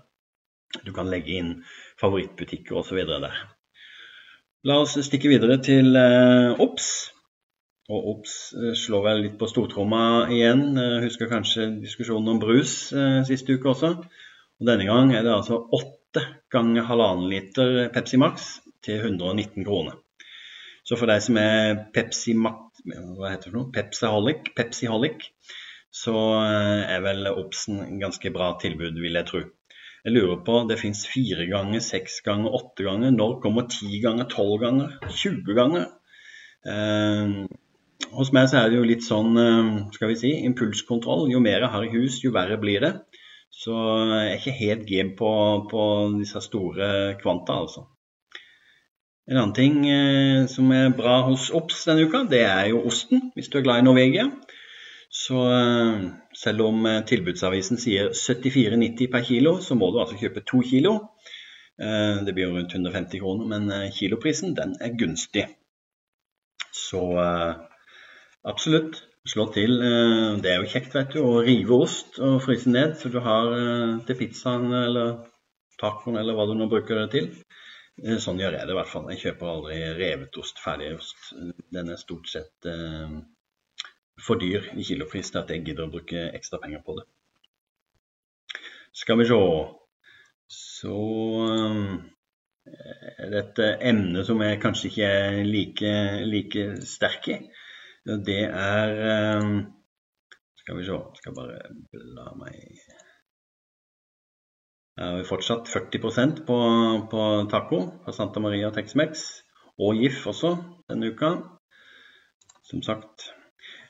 Du 0.83 0.91
kan 0.93 1.09
legge 1.09 1.39
inn 1.39 1.55
favorittbutikker 2.01 2.83
osv. 2.83 2.99
der. 3.09 3.39
La 4.67 4.75
oss 4.83 4.97
stikke 5.07 5.29
videre 5.31 5.55
til 5.63 5.95
eh, 5.95 6.59
OBS. 6.59 6.87
Og 7.89 8.07
OBS 8.11 8.33
eh, 8.57 8.73
slår 8.75 9.05
vel 9.05 9.21
litt 9.23 9.37
på 9.39 9.47
stortromma 9.47 10.01
igjen. 10.35 10.73
Jeg 10.75 10.97
eh, 10.97 11.05
husker 11.05 11.29
kanskje 11.31 11.69
diskusjonen 11.79 12.33
om 12.33 12.41
brus 12.41 12.73
siste 13.29 13.55
uke 13.55 13.71
også. 13.71 13.93
Og 14.59 14.67
denne 14.67 14.89
gang 14.89 15.13
er 15.15 15.23
det 15.23 15.31
altså 15.31 15.61
åtte 15.63 16.25
ganger 16.51 16.89
halvannen 16.89 17.31
liter 17.31 17.87
Pepsi 17.95 18.19
Max 18.19 18.49
til 18.83 18.99
119 18.99 19.63
kroner. 19.63 19.95
Så 20.83 20.97
for 20.99 21.07
deg 21.07 21.23
som 21.23 21.39
er 21.39 21.79
Pepsi 21.95 22.35
Max, 22.35 22.83
hva 22.83 23.31
heter 23.31 23.53
det 23.53 23.55
for? 23.55 23.71
Pepsiholic, 23.77 24.51
Pepsiholic, 24.57 25.29
så 25.93 26.17
er 26.43 26.99
vel 27.05 27.31
Obsen 27.31 28.01
ganske 28.01 28.33
bra 28.35 28.51
tilbud, 28.59 28.99
vil 28.99 29.21
jeg 29.21 29.29
tro. 29.29 29.45
Jeg 30.05 30.15
lurer 30.15 30.43
på, 30.47 30.61
det 30.69 30.79
fins 30.79 31.01
fire 31.11 31.45
ganger, 31.49 31.81
seks 31.83 32.21
ganger, 32.25 32.53
åtte 32.55 32.85
ganger. 32.87 33.11
Når 33.11 33.39
kommer 33.43 33.67
ti 33.71 33.99
ganger, 34.03 34.29
tolv 34.31 34.61
ganger, 34.63 34.93
20 35.11 35.57
ganger? 35.57 35.89
Eh, 36.67 37.33
hos 38.15 38.31
meg 38.35 38.47
så 38.49 38.61
er 38.61 38.71
det 38.71 38.79
jo 38.79 38.87
litt 38.87 39.03
sånn, 39.03 39.35
eh, 39.37 39.71
skal 39.97 40.13
vi 40.13 40.17
si, 40.21 40.33
impulskontroll. 40.47 41.27
Jo 41.33 41.43
mer 41.43 41.65
jeg 41.65 41.73
har 41.75 41.85
i 41.85 41.93
hus, 41.97 42.21
jo 42.23 42.31
verre 42.35 42.59
blir 42.61 42.85
det. 42.85 42.93
Så 43.51 43.75
jeg 43.75 44.27
er 44.29 44.37
ikke 44.37 44.59
helt 44.59 44.85
game 44.87 45.15
på, 45.19 45.31
på 45.71 45.85
disse 46.19 46.41
store 46.45 47.17
kvanta, 47.19 47.59
altså. 47.65 47.89
En 49.29 49.37
annen 49.37 49.53
ting 49.53 49.83
eh, 49.85 50.47
som 50.49 50.71
er 50.73 50.95
bra 50.97 51.19
hos 51.27 51.51
Ops 51.53 51.83
denne 51.85 52.07
uka, 52.07 52.23
det 52.31 52.45
er 52.47 52.71
jo 52.71 52.85
osten, 52.89 53.29
hvis 53.35 53.51
du 53.51 53.59
er 53.59 53.67
glad 53.67 53.83
i 53.83 53.85
Norvegia. 53.85 54.29
Så 55.09 55.41
eh, 55.51 56.01
selv 56.37 56.61
om 56.67 56.85
eh, 56.85 57.01
tilbudsavisen 57.09 57.81
sier 57.81 58.11
74,90 58.13 59.09
per 59.09 59.25
kilo, 59.25 59.55
så 59.65 59.77
må 59.77 59.89
du 59.89 59.97
altså 60.01 60.19
kjøpe 60.19 60.45
to 60.45 60.61
kilo. 60.61 60.93
Eh, 61.81 62.21
det 62.25 62.35
blir 62.35 62.45
jo 62.45 62.57
rundt 62.57 62.75
150 62.77 63.23
kroner, 63.23 63.47
men 63.49 63.89
kiloprisen 63.95 64.53
den 64.57 64.75
er 64.79 64.93
gunstig. 64.99 65.47
Så 66.69 67.01
absolutt, 68.45 68.99
slå 69.27 69.47
til. 69.53 69.81
Det 70.41 70.51
er 70.51 70.61
jo 70.61 70.69
kjekt 70.69 70.93
vet 70.95 71.15
du, 71.15 71.23
å 71.25 71.41
rive 71.43 71.79
ost 71.81 72.19
og 72.23 72.37
fryse 72.45 72.69
ned, 72.69 72.93
så 72.97 73.09
du 73.11 73.17
har 73.25 73.49
til 74.05 74.17
pizzaen 74.19 74.69
eller 74.69 75.17
tacoen 75.81 76.19
eller 76.21 76.37
hva 76.37 76.45
du 76.47 76.53
nå 76.57 76.69
bruker 76.71 77.01
det 77.01 77.07
til. 77.15 77.27
Sånn 78.21 78.39
gjør 78.39 78.59
jeg 78.59 78.69
det 78.69 78.75
i 78.75 78.79
hvert 78.79 78.91
fall. 78.93 79.09
Jeg 79.11 79.23
kjøper 79.25 79.51
aldri 79.55 79.79
revet 79.97 80.39
ost, 80.39 80.61
ferdig 80.63 80.93
ost. 80.95 81.33
Den 81.73 81.91
er 81.91 81.99
stort 81.99 82.29
sett 82.31 82.69
for 84.25 84.41
dyr 84.41 84.69
i 84.75 84.85
kilopris 84.85 85.31
til 85.31 85.41
at 85.41 85.51
jeg 85.53 85.65
gidder 85.65 85.87
å 85.87 85.93
bruke 85.93 86.29
ekstra 86.37 86.59
penger 86.61 86.83
på 86.85 86.97
det. 86.99 87.05
Skal 88.95 89.19
vi 89.19 89.27
se 89.29 89.41
Så 90.49 90.95
eh, 91.45 91.89
er 93.23 93.33
det 93.33 93.41
et 93.41 93.59
emne 93.91 94.23
som 94.25 94.41
jeg 94.41 94.61
kanskje 94.61 94.89
ikke 94.89 95.09
er 95.17 95.43
like, 95.45 95.91
like 96.25 96.63
sterk 96.89 97.27
i. 97.29 97.37
Det 98.29 98.41
er 98.47 98.95
eh, 99.11 99.51
Skal 100.63 100.79
vi 100.79 100.87
se 100.87 100.97
Skal 101.21 101.37
bare 101.37 101.61
bla 101.93 102.33
meg 102.39 102.81
har 104.99 105.15
vi 105.15 105.23
fortsatt 105.23 105.69
40% 105.71 106.41
på, 106.47 106.55
på 107.11 107.25
taco 107.51 107.77
fra 108.03 108.11
Santa 108.11 108.41
Maria 108.43 108.67
Tex-Mex. 108.75 109.21
Og 109.79 109.95
GIF 109.95 110.25
også 110.27 110.57
denne 110.91 111.13
uka. 111.13 111.29
Som 112.67 112.83
sagt 112.83 113.29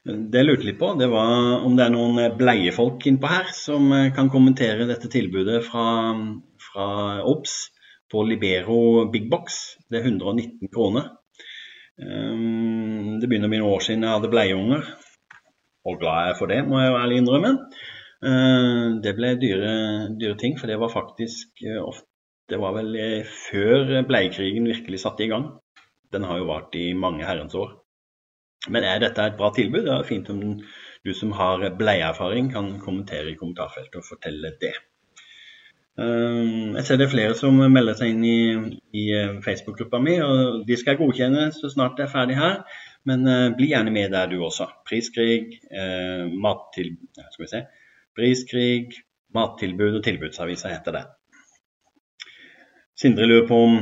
det 0.10 0.42
jeg 0.42 0.48
lurte 0.48 0.68
litt 0.68 0.80
på, 0.80 0.94
det 1.00 1.10
var 1.12 1.64
om 1.66 1.76
det 1.78 1.86
er 1.86 1.94
noen 1.94 2.38
bleiefolk 2.40 3.06
innpå 3.10 3.30
her 3.32 3.52
som 3.56 3.92
eh, 3.96 4.10
kan 4.16 4.32
kommentere 4.34 4.88
dette 4.90 5.12
tilbudet 5.12 5.62
fra, 5.68 6.16
fra 6.70 6.88
OBS 7.28 7.60
på 8.10 8.24
Libero 8.26 9.06
Big 9.14 9.30
Box. 9.32 9.60
Det 9.90 10.02
er 10.02 10.10
119 10.10 10.72
kroner. 10.74 11.12
Ehm, 12.00 13.20
det 13.20 13.28
begynner 13.28 13.50
å 13.50 13.54
bli 13.54 13.62
noen 13.62 13.76
år 13.76 13.86
siden 13.86 14.06
jeg 14.06 14.16
hadde 14.18 14.32
bleieunger, 14.32 14.86
og 15.90 15.98
glad 16.02 16.20
jeg 16.24 16.34
er 16.34 16.40
for 16.40 16.52
det, 16.52 16.60
må 16.68 16.80
jeg 16.82 17.00
ærlig 17.00 17.22
innrømme. 17.22 17.52
Ehm, 18.30 19.00
det 19.04 19.16
ble 19.18 19.34
dyre, 19.42 19.74
dyre 20.20 20.38
ting, 20.40 20.56
for 20.60 20.72
det 20.72 20.80
var 20.80 20.96
faktisk 20.96 21.66
eh, 21.66 21.82
ofte 21.82 22.08
Det 22.50 22.58
var 22.58 22.74
vel 22.74 22.96
eh, 22.98 23.28
før 23.30 24.00
bleiekrigen 24.10 24.66
virkelig 24.66 25.04
satte 25.04 25.22
i 25.22 25.30
gang. 25.30 25.44
Den 26.10 26.24
har 26.26 26.40
jo 26.40 26.48
vart 26.50 26.74
i 26.74 26.96
mange 26.98 27.22
herrens 27.22 27.54
år. 27.54 27.76
Men 28.68 28.84
er 28.84 29.00
dette 29.00 29.24
et 29.24 29.38
bra 29.40 29.54
tilbud? 29.56 29.86
Det 29.86 29.96
er 29.96 30.08
fint 30.08 30.30
om 30.34 30.42
du 31.06 31.14
som 31.16 31.32
har 31.38 31.64
bleieerfaring 31.80 32.52
kan 32.52 32.74
kommentere 32.84 33.32
i 33.32 33.38
kommentarfeltet 33.40 34.02
og 34.02 34.08
fortelle 34.08 34.52
det. 34.60 34.74
Um, 36.00 36.76
jeg 36.78 36.86
ser 36.88 37.00
det 37.00 37.08
er 37.08 37.12
flere 37.12 37.36
som 37.36 37.58
melder 37.72 37.96
seg 38.00 38.14
inn 38.14 38.24
i, 38.24 38.40
i 38.96 39.06
uh, 39.16 39.40
Facebook-gruppa 39.44 40.00
mi, 40.04 40.16
og 40.24 40.62
de 40.68 40.78
skal 40.80 41.00
godkjenne 41.00 41.50
så 41.56 41.72
snart 41.72 41.98
det 41.98 42.06
er 42.06 42.14
ferdig 42.14 42.38
her. 42.40 42.62
Men 43.08 43.24
uh, 43.28 43.50
bli 43.56 43.72
gjerne 43.72 43.92
med 43.96 44.12
der 44.16 44.32
du 44.32 44.38
også. 44.44 44.68
Priskrig, 44.88 45.60
uh, 45.72 46.28
mattil... 46.32 46.94
Skal 47.32 47.46
vi 47.46 47.52
se. 47.52 47.64
Priskrig, 48.16 49.00
mattilbud 49.36 50.00
og 50.00 50.04
tilbudsaviser 50.04 50.76
heter 50.76 50.96
det. 51.00 51.06
Sindre 53.00 53.28
lurer 53.28 53.48
på 53.48 53.60
om 53.64 53.76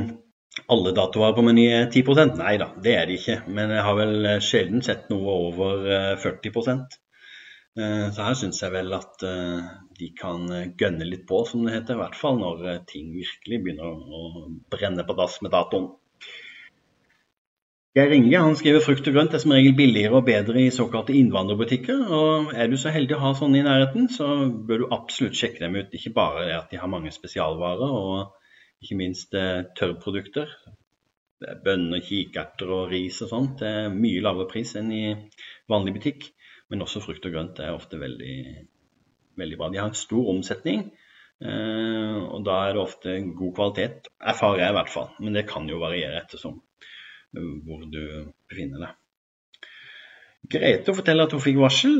alle 0.66 0.94
datoer 0.96 1.34
på 1.36 1.44
Meny 1.46 1.66
er 1.70 1.90
10% 1.90 2.38
Nei 2.40 2.56
da, 2.60 2.70
det 2.84 2.94
er 2.96 3.06
de 3.10 3.18
ikke. 3.18 3.36
Men 3.46 3.74
jeg 3.74 3.84
har 3.86 3.98
vel 3.98 4.30
sjelden 4.44 4.84
sett 4.84 5.06
noe 5.12 5.36
over 5.48 5.86
40 6.20 6.50
eh, 6.72 8.08
Så 8.14 8.26
her 8.26 8.38
syns 8.40 8.62
jeg 8.64 8.74
vel 8.74 8.92
at 8.96 9.24
eh, 9.28 9.70
de 9.98 10.10
kan 10.18 10.48
gønne 10.80 11.08
litt 11.08 11.26
på, 11.28 11.44
som 11.48 11.64
det 11.66 11.76
heter. 11.76 11.96
I 11.96 12.02
hvert 12.04 12.18
fall 12.18 12.42
når 12.42 12.84
ting 12.90 13.12
virkelig 13.14 13.62
begynner 13.64 13.94
å 13.94 14.48
brenne 14.72 15.06
på 15.06 15.18
dass 15.18 15.40
med 15.44 15.54
datoen. 15.54 15.92
Geir 17.98 18.12
Inge 18.14 18.38
han 18.38 18.54
skriver 18.54 18.82
frukt 18.84 19.06
og 19.10 19.14
grønt 19.16 19.32
er 19.34 19.40
som 19.42 19.52
regel 19.56 19.72
billigere 19.74 20.20
og 20.20 20.26
bedre 20.28 20.60
i 20.60 20.74
såkalte 20.74 21.16
innvandrerbutikker. 21.18 22.04
og 22.14 22.52
Er 22.54 22.68
du 22.70 22.76
så 22.78 22.92
heldig 22.94 23.16
å 23.16 23.22
ha 23.24 23.32
sånne 23.34 23.58
i 23.58 23.64
nærheten, 23.66 24.10
så 24.12 24.28
bør 24.68 24.84
du 24.84 24.92
absolutt 24.94 25.38
sjekke 25.38 25.64
dem 25.64 25.78
ut. 25.80 25.96
Ikke 25.96 26.12
bare 26.14 26.44
det 26.46 26.58
at 26.58 26.70
de 26.70 26.78
har 26.78 26.92
mange 26.92 27.10
spesialvarer, 27.14 27.96
og 28.02 28.37
ikke 28.82 28.98
minst 28.98 29.34
eh, 29.38 29.64
tørrprodukter. 29.78 30.52
Bønner, 31.64 32.02
kikerter 32.02 32.70
og 32.74 32.88
ris 32.92 33.20
og 33.22 33.30
sånt. 33.30 33.62
Er 33.66 33.92
mye 33.94 34.22
lavere 34.24 34.48
pris 34.50 34.74
enn 34.78 34.90
i 34.94 35.02
vanlig 35.70 35.98
butikk. 35.98 36.30
Men 36.68 36.84
også 36.84 37.00
frukt 37.00 37.24
og 37.24 37.34
grønt 37.34 37.60
er 37.64 37.76
ofte 37.76 38.00
veldig, 38.00 38.38
veldig 39.40 39.58
bra. 39.60 39.70
De 39.72 39.80
har 39.80 39.94
stor 39.96 40.32
omsetning. 40.34 40.88
Eh, 41.38 42.16
og 42.18 42.42
da 42.46 42.62
er 42.66 42.74
det 42.74 42.82
ofte 42.82 43.18
god 43.38 43.52
kvalitet, 43.54 44.08
erfarer 44.18 44.64
jeg 44.64 44.74
i 44.74 44.78
hvert 44.78 44.94
fall. 44.94 45.12
Men 45.22 45.38
det 45.38 45.46
kan 45.50 45.68
jo 45.70 45.82
variere 45.82 46.22
ettersom 46.22 46.58
hvor 47.28 47.82
du 47.92 48.02
befinner 48.48 48.86
deg. 48.86 48.96
Grete 50.48 50.94
forteller 50.96 51.28
at 51.28 51.34
hun 51.36 51.42
fikk 51.44 51.58
varsel 51.60 51.98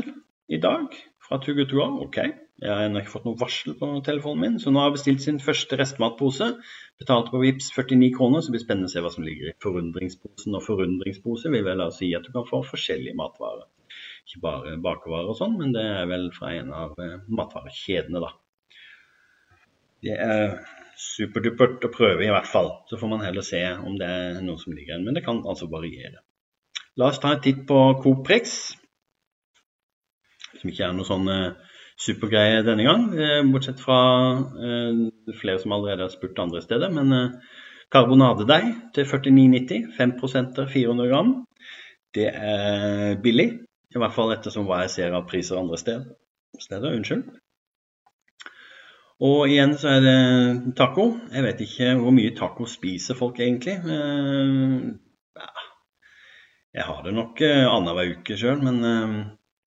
i 0.49 0.57
dag 0.61 0.95
fra 1.21 1.37
Good 1.43 1.69
To 1.69 1.77
Go. 1.77 1.87
Ok, 2.07 2.17
jeg 2.59 2.71
har 2.75 2.85
ennå 2.85 2.99
ikke 2.99 3.13
fått 3.13 3.27
noe 3.27 3.39
varsel 3.39 3.75
på 3.79 3.87
telefonen 4.03 4.41
min, 4.43 4.55
så 4.59 4.71
nå 4.71 4.81
har 4.81 4.89
jeg 4.89 4.97
bestilt 4.97 5.23
sin 5.23 5.37
første 5.39 5.77
restmatpose. 5.79 6.49
Betalte 6.99 7.31
på 7.31 7.39
VIPS 7.39 7.69
49 7.71 8.09
kroner, 8.17 8.41
så 8.41 8.51
det 8.51 8.57
blir 8.57 8.63
spennende 8.65 8.89
å 8.89 8.93
se 8.93 9.03
hva 9.05 9.11
som 9.13 9.23
ligger 9.23 9.51
i 9.51 9.55
forundringsposen. 9.63 10.57
Og 10.57 10.65
forundringspose 10.65 11.51
vil 11.53 11.63
vel 11.67 11.79
da 11.79 11.87
si 11.95 12.09
at 12.17 12.27
du 12.27 12.33
kan 12.35 12.47
få 12.49 12.59
forskjellige 12.67 13.15
matvarer. 13.19 13.69
Ikke 14.27 14.43
bare 14.43 14.75
bakervarer 14.83 15.31
og 15.31 15.39
sånn, 15.39 15.55
men 15.61 15.71
det 15.75 15.85
er 15.87 16.11
vel 16.11 16.27
fra 16.35 16.51
en 16.57 16.75
av 16.75 16.99
eh, 16.99 17.15
matvarekjedene, 17.39 18.25
da. 18.25 18.33
Det 20.03 20.19
er 20.19 20.59
superdupert 20.99 21.87
å 21.87 21.93
prøve, 21.95 22.27
i 22.27 22.33
hvert 22.33 22.51
fall. 22.51 22.73
Så 22.91 22.99
får 22.99 23.13
man 23.13 23.23
heller 23.23 23.45
se 23.45 23.63
om 23.77 23.95
det 23.99 24.11
er 24.19 24.43
noe 24.43 24.59
som 24.59 24.75
ligger 24.75 24.97
igjen. 24.97 25.07
Men 25.07 25.15
det 25.15 25.23
kan 25.23 25.39
altså 25.47 25.71
variere. 25.71 26.25
La 26.99 27.07
oss 27.07 27.23
ta 27.23 27.31
en 27.31 27.43
titt 27.43 27.63
på 27.67 27.79
Coop 28.03 28.25
Prix, 28.27 28.59
som 30.59 30.71
ikke 30.71 30.89
er 30.89 30.95
noe 30.97 31.07
sånn 31.07 31.29
uh, 31.31 31.68
supergreie 31.99 32.63
denne 32.67 32.85
gang. 32.87 33.09
Uh, 33.15 33.41
bortsett 33.53 33.81
fra 33.83 33.99
uh, 34.39 35.03
flere 35.41 35.59
som 35.61 35.75
allerede 35.75 36.07
har 36.07 36.13
spurt 36.13 36.39
andre 36.39 36.61
steder. 36.65 36.93
Men 36.95 37.35
karbonadedeig 37.93 38.71
til 38.95 39.09
49,90, 39.09 39.91
5 39.97 40.15
prosenter, 40.19 40.69
400 40.69 41.11
gram. 41.11 41.35
Det 42.15 42.29
er 42.33 43.19
billig, 43.21 43.49
i 43.93 44.01
hvert 44.01 44.15
fall 44.15 44.33
ettersom 44.33 44.65
hva 44.69 44.83
jeg 44.83 44.95
ser 44.95 45.13
av 45.17 45.27
priser 45.29 45.59
andre 45.59 45.77
steder. 45.77 46.09
steder 46.59 46.95
unnskyld. 46.97 47.27
Og 49.19 49.49
igjen 49.51 49.73
så 49.75 49.97
er 49.97 50.05
det 50.05 50.75
taco. 50.79 51.09
Jeg 51.33 51.43
vet 51.43 51.61
ikke 51.65 51.91
hvor 51.99 52.13
mye 52.15 52.31
taco 52.37 52.67
spiser 52.71 53.17
folk 53.19 53.41
egentlig. 53.43 53.75
Eh, 53.83 55.49
jeg 56.77 56.85
har 56.87 57.01
det 57.03 57.13
nok 57.17 57.41
eh, 57.43 57.65
annenhver 57.67 58.13
uke 58.13 58.37
sjøl, 58.39 58.63
men 58.63 58.79
eh, 58.87 59.17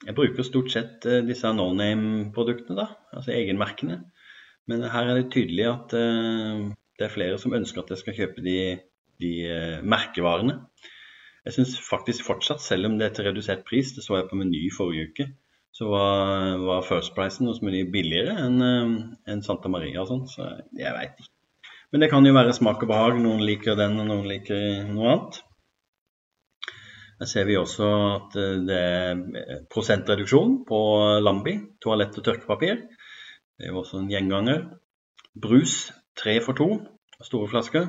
jeg 0.07 0.17
bruker 0.19 0.47
stort 0.47 0.73
sett 0.75 1.07
disse 1.27 1.51
no 1.55 1.69
name-produktene, 1.79 2.79
da. 2.79 2.87
Altså 3.15 3.35
egenmerkene. 3.35 4.01
Men 4.71 4.87
her 4.91 5.11
er 5.11 5.21
det 5.21 5.33
tydelig 5.35 5.67
at 5.71 5.95
det 5.95 7.07
er 7.07 7.13
flere 7.13 7.39
som 7.39 7.55
ønsker 7.57 7.83
at 7.83 7.91
jeg 7.91 8.01
skal 8.03 8.17
kjøpe 8.17 8.45
de, 8.45 8.57
de 9.23 9.33
merkevarene. 9.83 10.61
Jeg 11.43 11.57
syns 11.57 11.75
faktisk 11.83 12.27
fortsatt, 12.27 12.63
selv 12.63 12.87
om 12.87 12.99
det 12.99 13.09
er 13.09 13.15
til 13.17 13.27
redusert 13.27 13.65
pris, 13.67 13.91
det 13.97 14.05
så 14.05 14.21
jeg 14.21 14.29
på 14.31 14.39
Meny 14.39 14.69
forrige 14.75 15.09
uke, 15.11 15.29
så 15.75 15.89
var, 15.91 16.59
var 16.63 16.85
First 16.87 17.17
Pricen 17.17 17.49
hos 17.51 17.63
Meny 17.65 17.83
billigere 17.91 18.37
enn 18.45 18.63
en 18.63 19.43
Santa 19.43 19.71
Maria 19.73 20.05
og 20.05 20.11
sånn, 20.11 20.27
så 20.31 20.53
jeg 20.79 20.95
veit 20.95 21.17
ikke. 21.17 21.33
Men 21.93 22.05
det 22.05 22.09
kan 22.13 22.25
jo 22.25 22.33
være 22.33 22.55
smak 22.57 22.85
og 22.85 22.89
behag. 22.89 23.19
Noen 23.21 23.43
liker 23.45 23.77
den, 23.77 23.99
og 24.01 24.07
noen 24.09 24.29
liker 24.29 24.87
noe 24.89 25.11
annet. 25.13 25.43
Her 27.23 27.29
ser 27.31 27.45
vi 27.47 27.55
også 27.55 27.89
at 28.17 28.33
det 28.67 28.77
er 28.77 29.61
prosentreduksjon 29.71 30.57
på 30.67 30.79
Lambi, 31.23 31.53
toalett 31.79 32.17
og 32.19 32.25
tørkepapir. 32.27 32.81
Det 33.55 33.69
er 33.69 33.71
jo 33.71 33.85
også 33.85 34.01
en 34.01 34.09
gjenganger. 34.11 34.65
Brus 35.39 35.93
tre 36.19 36.41
for 36.43 36.59
to, 36.59 36.67
store 37.23 37.47
flasker, 37.53 37.87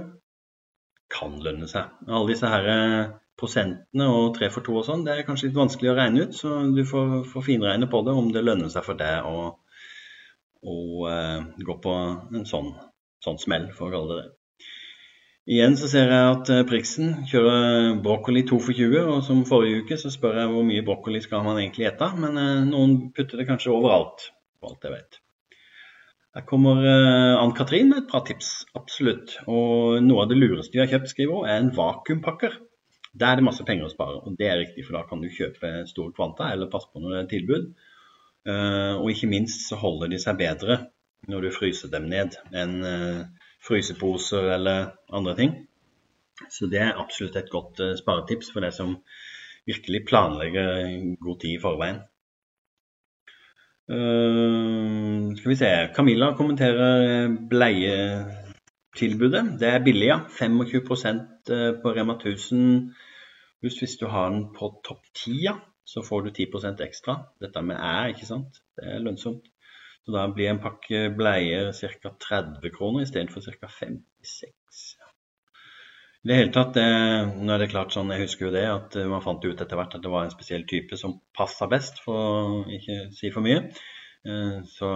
kan 1.10 1.34
lønne 1.42 1.66
seg. 1.72 1.90
Alle 2.06 2.30
disse 2.30 2.52
her 2.54 2.70
prosentene 3.42 4.06
og 4.14 4.36
tre 4.38 4.52
for 4.54 4.66
to 4.66 4.78
og 4.78 4.86
sånn, 4.86 5.08
det 5.08 5.16
er 5.16 5.26
kanskje 5.26 5.50
litt 5.50 5.58
vanskelig 5.58 5.92
å 5.96 5.98
regne 5.98 6.28
ut. 6.28 6.38
Så 6.38 6.54
du 6.78 6.84
får, 6.86 7.24
får 7.34 7.48
finregne 7.50 7.90
på 7.90 8.04
det 8.06 8.14
om 8.14 8.30
det 8.36 8.46
lønner 8.46 8.70
seg 8.70 8.86
for 8.86 9.02
deg 9.02 9.26
å, 9.26 9.50
å 10.62 10.78
uh, 11.10 11.50
gå 11.58 11.80
på 11.84 11.98
en 12.38 12.46
sånn, 12.46 12.70
sånn, 13.26 13.42
smell, 13.42 13.72
for 13.74 13.90
å 13.90 13.96
kalle 13.98 14.14
det 14.14 14.22
det. 14.22 14.32
Igjen 15.44 15.76
så 15.76 15.90
ser 15.92 16.08
jeg 16.08 16.28
at 16.34 16.52
uh, 16.54 16.62
Priksen 16.68 17.26
kjører 17.28 17.98
brokkoli 18.04 18.46
2 18.48 18.60
for 18.64 18.78
20, 18.78 19.10
og 19.12 19.26
som 19.28 19.42
forrige 19.48 19.82
uke 19.84 19.98
så 20.00 20.12
spør 20.14 20.40
jeg 20.40 20.52
hvor 20.54 20.64
mye 20.68 20.86
brokkoli 20.88 21.20
skal 21.24 21.44
man 21.44 21.60
egentlig 21.60 21.90
ete. 21.90 22.10
Men 22.20 22.40
uh, 22.40 22.64
noen 22.70 22.96
putter 23.16 23.42
det 23.42 23.48
kanskje 23.50 23.74
overalt, 23.76 24.30
for 24.60 24.72
alt 24.72 24.88
jeg 24.88 24.96
vet. 24.96 25.20
Her 26.34 26.46
kommer 26.50 26.80
Ann-Katrin 26.82 27.92
med 27.92 28.00
et 28.00 28.08
bra 28.10 28.24
tips, 28.26 28.64
absolutt. 28.74 29.36
Og 29.46 30.00
noe 30.02 30.24
av 30.24 30.32
det 30.32 30.40
lureste 30.40 30.74
vi 30.74 30.82
har 30.82 30.90
kjøpt, 30.90 31.12
skriver 31.12 31.36
hun, 31.36 31.46
er 31.46 31.60
en 31.62 31.70
vakuumpakker. 31.76 32.56
Der 33.14 33.30
er 33.30 33.38
det 33.38 33.46
masse 33.46 33.66
penger 33.68 33.86
å 33.86 33.92
spare, 33.92 34.18
og 34.26 34.40
det 34.40 34.48
er 34.50 34.58
riktig, 34.64 34.88
for 34.88 34.98
da 34.98 35.04
kan 35.06 35.22
du 35.22 35.30
kjøpe 35.30 35.84
store 35.92 36.16
kvanta 36.18 36.48
eller 36.50 36.72
passe 36.74 36.90
på 36.90 37.04
når 37.04 37.14
det 37.14 37.20
er 37.20 37.30
tilbud. 37.36 37.68
Eh, 38.44 38.96
og 38.98 39.12
ikke 39.14 39.30
minst 39.32 39.70
så 39.70 39.78
holder 39.80 40.10
de 40.12 40.20
seg 40.20 40.40
bedre 40.42 40.80
når 41.32 41.46
du 41.46 41.54
fryser 41.56 41.92
dem 41.94 42.10
ned 42.12 42.34
enn 42.52 42.74
eh, 42.84 43.22
fryseposer 43.68 44.52
eller 44.56 44.92
andre 45.14 45.36
ting. 45.38 45.54
Så 46.52 46.68
det 46.72 46.82
er 46.82 47.00
absolutt 47.00 47.36
et 47.40 47.52
godt 47.52 47.80
eh, 47.84 47.96
sparetips 48.00 48.52
for 48.54 48.66
deg 48.66 48.74
som 48.76 48.98
virkelig 49.68 50.06
planlegger 50.10 50.68
god 51.24 51.40
tid 51.40 51.54
i 51.56 51.62
forveien. 51.62 52.02
Uh, 53.84 55.36
skal 55.36 55.50
vi 55.52 55.56
se 55.60 55.70
Camilla 55.96 56.30
kommenterer 56.40 57.28
bleietilbudet. 57.52 59.44
Det 59.60 59.68
er 59.68 59.84
billig, 59.84 60.08
ja. 60.08 60.20
25 60.40 60.88
Eh, 61.50 61.74
på 61.82 61.92
Rema 61.92 62.14
1000 62.16 62.94
pluss 63.60 63.80
hvis 63.82 63.98
du 64.00 64.08
har 64.08 64.30
den 64.32 64.46
på 64.56 64.70
topp 64.88 65.04
10, 65.16 65.50
så 65.86 66.04
får 66.08 66.22
du 66.22 66.30
10% 66.30 66.84
ekstra. 66.86 67.18
Dette 67.42 67.62
med 67.62 67.76
æ, 67.76 68.14
ikke 68.14 68.26
sant. 68.26 68.62
Det 68.76 68.86
er 68.88 69.04
lønnsomt. 69.04 69.50
Så 70.04 70.16
da 70.16 70.26
blir 70.32 70.52
en 70.52 70.62
pakke 70.64 71.08
bleier 71.16 71.72
ca. 71.78 72.12
30 72.28 72.76
kroner 72.76 73.06
istedenfor 73.06 73.46
ca. 73.46 73.72
56. 73.80 74.52
I 76.24 76.30
det 76.30 76.38
hele 76.40 76.54
tatt, 76.56 76.78
det, 76.78 76.84
nå 77.44 77.52
er 77.52 77.60
det 77.60 77.72
klart 77.74 77.92
sånn, 77.92 78.12
jeg 78.16 78.24
husker 78.24 78.48
jo 78.48 78.54
det, 78.56 78.64
at 78.72 78.96
man 79.12 79.24
fant 79.24 79.44
ut 79.44 79.60
etter 79.60 79.76
hvert 79.76 79.98
at 79.98 80.06
det 80.06 80.12
var 80.12 80.24
en 80.24 80.32
spesiell 80.32 80.64
type 80.68 80.96
som 81.00 81.18
passa 81.36 81.68
best, 81.72 82.00
for 82.06 82.16
å 82.16 82.62
ikke 82.72 83.10
si 83.16 83.32
for 83.34 83.44
mye. 83.44 83.66
Eh, 84.24 84.62
så 84.72 84.94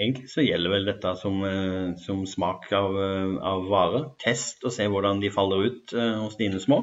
Egentlig 0.00 0.30
så 0.32 0.40
gjelder 0.40 0.72
vel 0.72 0.86
dette 0.88 1.10
som, 1.20 1.42
eh, 1.44 1.96
som 2.00 2.22
smak 2.26 2.70
av, 2.72 2.94
eh, 2.96 3.34
av 3.50 3.66
varer. 3.68 4.06
Test 4.22 4.64
og 4.64 4.72
se 4.72 4.86
hvordan 4.88 5.20
de 5.20 5.30
faller 5.34 5.66
ut 5.66 5.92
eh, 5.92 6.14
hos 6.22 6.38
dine 6.38 6.60
små. 6.60 6.78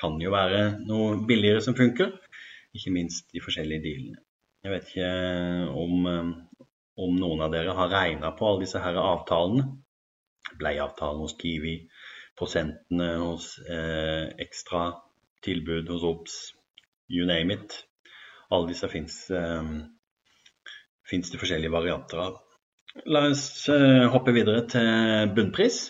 Kan 0.00 0.20
jo 0.20 0.30
være 0.34 0.84
noe 0.84 1.16
billigere 1.26 1.62
som 1.64 1.74
funker. 1.78 2.12
Ikke 2.76 2.92
minst 2.92 3.32
de 3.32 3.40
forskjellige 3.40 3.84
dealene. 3.86 4.20
Jeg 4.62 4.70
vet 4.70 4.90
ikke 4.92 5.06
om, 5.74 6.04
om 7.02 7.16
noen 7.18 7.40
av 7.42 7.50
dere 7.50 7.74
har 7.74 7.90
regna 7.90 8.30
på 8.38 8.46
alle 8.46 8.62
disse 8.62 8.82
her 8.82 8.98
avtalene. 9.00 9.64
Bleieavtalen 10.60 11.22
hos 11.24 11.34
Kiwi, 11.40 11.72
prosentene 12.38 13.08
hos 13.24 13.56
eh, 13.66 14.28
ekstra 14.44 14.84
tilbud 15.42 15.90
hos 15.90 16.04
OBS, 16.06 16.36
you 17.10 17.26
name 17.26 17.56
it. 17.56 17.80
Alle 18.52 18.70
disse 18.70 18.86
fins 18.92 19.16
eh, 19.34 19.72
det 21.10 21.40
forskjellige 21.40 21.72
varianter 21.72 22.22
av. 22.22 22.38
La 23.10 23.24
oss 23.32 23.66
eh, 23.72 24.06
hoppe 24.14 24.36
videre 24.36 24.62
til 24.70 25.32
bunnpris. 25.34 25.82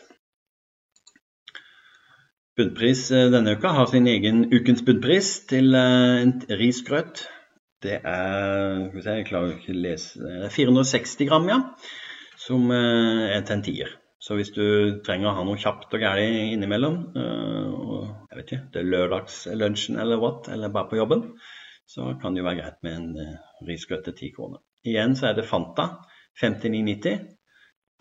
Bunnpris 2.56 3.06
uh, 3.12 3.30
denne 3.32 3.54
uka 3.56 3.70
har 3.72 3.86
sin 3.88 4.08
egen 4.08 4.44
ukens 4.52 4.82
bunnpris 4.84 5.30
til 5.48 5.72
en 5.74 6.34
risgrøt. 6.60 7.24
Det 7.82 7.98
er 7.98 8.86
skal 8.86 8.96
vi 8.96 9.02
se, 9.04 9.16
jeg 9.18 9.28
klarer 9.28 9.56
ikke 9.56 9.74
å 9.74 9.82
lese 9.82 10.22
det 10.22 10.46
er 10.46 10.54
460 10.54 11.28
gram, 11.30 11.48
ja. 11.50 11.58
Som 12.42 12.70
er 12.74 13.42
til 13.46 13.56
en 13.56 13.64
tier. 13.66 13.90
Så 14.22 14.36
hvis 14.38 14.52
du 14.54 14.62
trenger 15.02 15.30
å 15.30 15.34
ha 15.34 15.42
noe 15.46 15.58
kjapt 15.58 15.94
og 15.94 16.02
gærent 16.02 16.54
innimellom, 16.54 16.98
og 17.18 18.04
jeg 18.30 18.38
vet 18.38 18.46
ikke, 18.46 18.60
det 18.74 18.80
er 18.82 18.90
lørdagslunsjen 18.92 19.98
eller 19.98 20.22
what, 20.22 20.50
eller 20.50 20.70
bare 20.74 20.90
på 20.90 20.98
jobben, 21.00 21.24
så 21.90 22.12
kan 22.22 22.34
det 22.34 22.42
jo 22.42 22.46
være 22.46 22.60
greit 22.60 22.78
med 22.86 22.98
en 23.00 23.38
risgrøt 23.66 24.06
til 24.06 24.14
10 24.14 24.34
kroner. 24.36 24.62
Igjen 24.86 25.14
så 25.18 25.28
er 25.30 25.38
det 25.38 25.46
Fanta 25.46 25.88
59,90. 26.40 27.18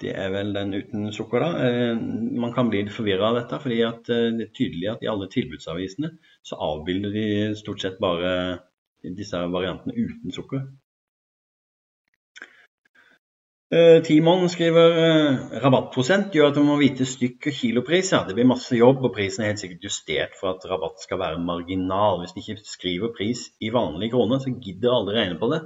Det 0.01 0.13
er 0.17 0.31
vel 0.33 0.53
den 0.55 0.73
uten 0.73 1.09
sukker, 1.13 1.43
da. 1.43 1.49
Eh, 1.67 1.97
man 2.41 2.53
kan 2.55 2.71
bli 2.71 2.81
forvirra 2.89 3.29
av 3.29 3.37
dette, 3.37 3.59
fordi 3.61 3.81
det 4.07 4.17
er 4.17 4.53
tydelig 4.57 4.89
at 4.93 5.03
i 5.05 5.09
alle 5.11 5.29
tilbudsavisene 5.29 6.09
så 6.47 6.57
avbilder 6.69 7.13
de 7.13 7.25
stort 7.59 7.83
sett 7.83 7.99
bare 8.01 8.31
disse 9.17 9.37
variantene 9.51 9.97
uten 9.97 10.33
sukker. 10.35 10.65
Eh, 13.71 14.01
Timon 14.03 14.49
skriver 14.51 14.97
eh, 14.99 15.35
rabattprosent 15.63 16.33
gjør 16.35 16.49
at 16.49 16.57
man 16.59 16.73
må 16.73 16.73
vite 16.81 17.05
stykk- 17.07 17.47
og 17.47 17.55
kilopris. 17.55 18.09
Ja, 18.11 18.25
det 18.27 18.35
blir 18.35 18.49
masse 18.49 18.75
jobb, 18.75 18.99
og 19.07 19.13
prisen 19.15 19.45
er 19.45 19.53
helt 19.53 19.61
sikkert 19.63 19.87
justert 19.87 20.35
for 20.35 20.51
at 20.51 20.65
rabatt 20.67 20.99
skal 20.99 21.21
være 21.21 21.39
marginal. 21.39 22.19
Hvis 22.19 22.35
de 22.35 22.43
ikke 22.43 22.67
skriver 22.67 23.13
pris 23.15 23.45
i 23.63 23.71
vanlige 23.71 24.11
kroner, 24.17 24.43
så 24.43 24.51
gidder 24.51 24.97
alle 24.97 25.15
regne 25.15 25.39
på 25.39 25.47
det. 25.53 25.61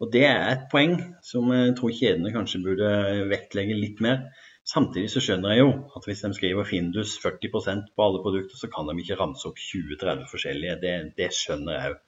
Og 0.00 0.10
Det 0.12 0.24
er 0.24 0.40
et 0.54 0.64
poeng 0.72 0.96
som 1.22 1.52
jeg 1.52 1.76
tror 1.76 1.92
kjedene 1.98 2.32
kanskje 2.32 2.62
burde 2.64 2.88
vektlegge 3.28 3.76
litt 3.76 4.00
mer. 4.04 4.24
Samtidig 4.64 5.12
så 5.12 5.20
skjønner 5.20 5.52
jeg 5.52 5.66
jo 5.66 5.70
at 6.00 6.08
hvis 6.08 6.24
de 6.24 6.32
skriver 6.38 6.64
Findus 6.64 7.18
40% 7.20 7.92
på 7.92 8.08
alle 8.08 8.24
produkter, 8.24 8.56
så 8.56 8.72
kan 8.72 8.88
de 8.88 8.96
ikke 9.04 9.20
ramse 9.20 9.44
opp 9.50 9.60
20-30 9.60 10.24
forskjellige. 10.32 10.80
Det, 10.80 10.94
det 11.20 11.28
skjønner 11.36 11.76
jeg 11.76 11.92
òg. 11.92 12.00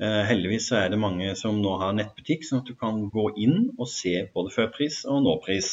Eh, 0.00 0.22
heldigvis 0.24 0.70
er 0.72 0.88
det 0.88 0.98
mange 1.00 1.34
som 1.36 1.58
nå 1.60 1.74
har 1.82 1.92
nettbutikk, 1.92 2.46
sånn 2.46 2.62
at 2.62 2.70
du 2.70 2.76
kan 2.78 3.02
gå 3.12 3.26
inn 3.36 3.66
og 3.76 3.88
se 3.92 4.14
både 4.32 4.52
førpris 4.54 5.02
og 5.04 5.26
nåpris. 5.26 5.68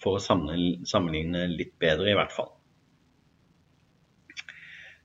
For 0.00 0.16
å 0.16 0.22
sammenligne 0.22 1.42
litt 1.50 1.74
bedre, 1.82 2.08
i 2.08 2.16
hvert 2.16 2.32
fall. 2.32 2.54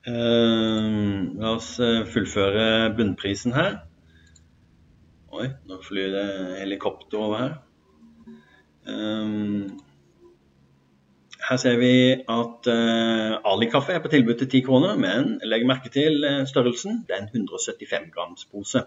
Uh, 0.06 1.34
la 1.42 1.56
oss 1.58 1.74
eh, 1.82 2.06
fullføre 2.14 2.94
bunnprisen 2.96 3.56
her. 3.58 3.80
Oi, 5.36 5.50
nå 5.68 5.80
flyr 5.84 6.14
det 6.14 6.28
helikopter 6.62 7.26
over 7.26 7.42
her. 7.42 7.58
Her 11.50 11.58
ser 11.62 11.78
vi 11.78 11.92
at 12.16 12.70
uh, 12.72 13.52
Ali-kaffe 13.52 13.94
er 13.94 14.02
på 14.04 14.12
tilbud 14.12 14.38
til 14.40 14.50
10 14.50 14.62
kroner, 14.66 14.96
men 14.98 15.40
legg 15.44 15.66
merke 15.68 15.92
til 15.94 16.24
uh, 16.26 16.48
størrelsen. 16.48 17.04
Det 17.08 17.16
er 17.16 17.22
en 17.24 17.30
175 17.34 18.12
grams 18.16 18.46
pose. 18.52 18.84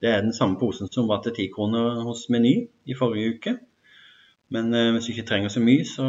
Det 0.00 0.08
er 0.08 0.20
den 0.20 0.32
samme 0.32 0.58
posen 0.58 0.88
som 0.92 1.08
var 1.08 1.22
til 1.22 1.34
10 1.36 1.48
kroner 1.54 2.02
hos 2.06 2.28
Meny 2.30 2.54
i 2.86 2.94
forrige 2.98 3.34
uke. 3.34 3.56
Men 4.48 4.74
uh, 4.74 4.92
hvis 4.92 5.06
du 5.06 5.12
ikke 5.12 5.28
trenger 5.28 5.48
så 5.48 5.60
mye, 5.60 5.84
så, 5.84 6.06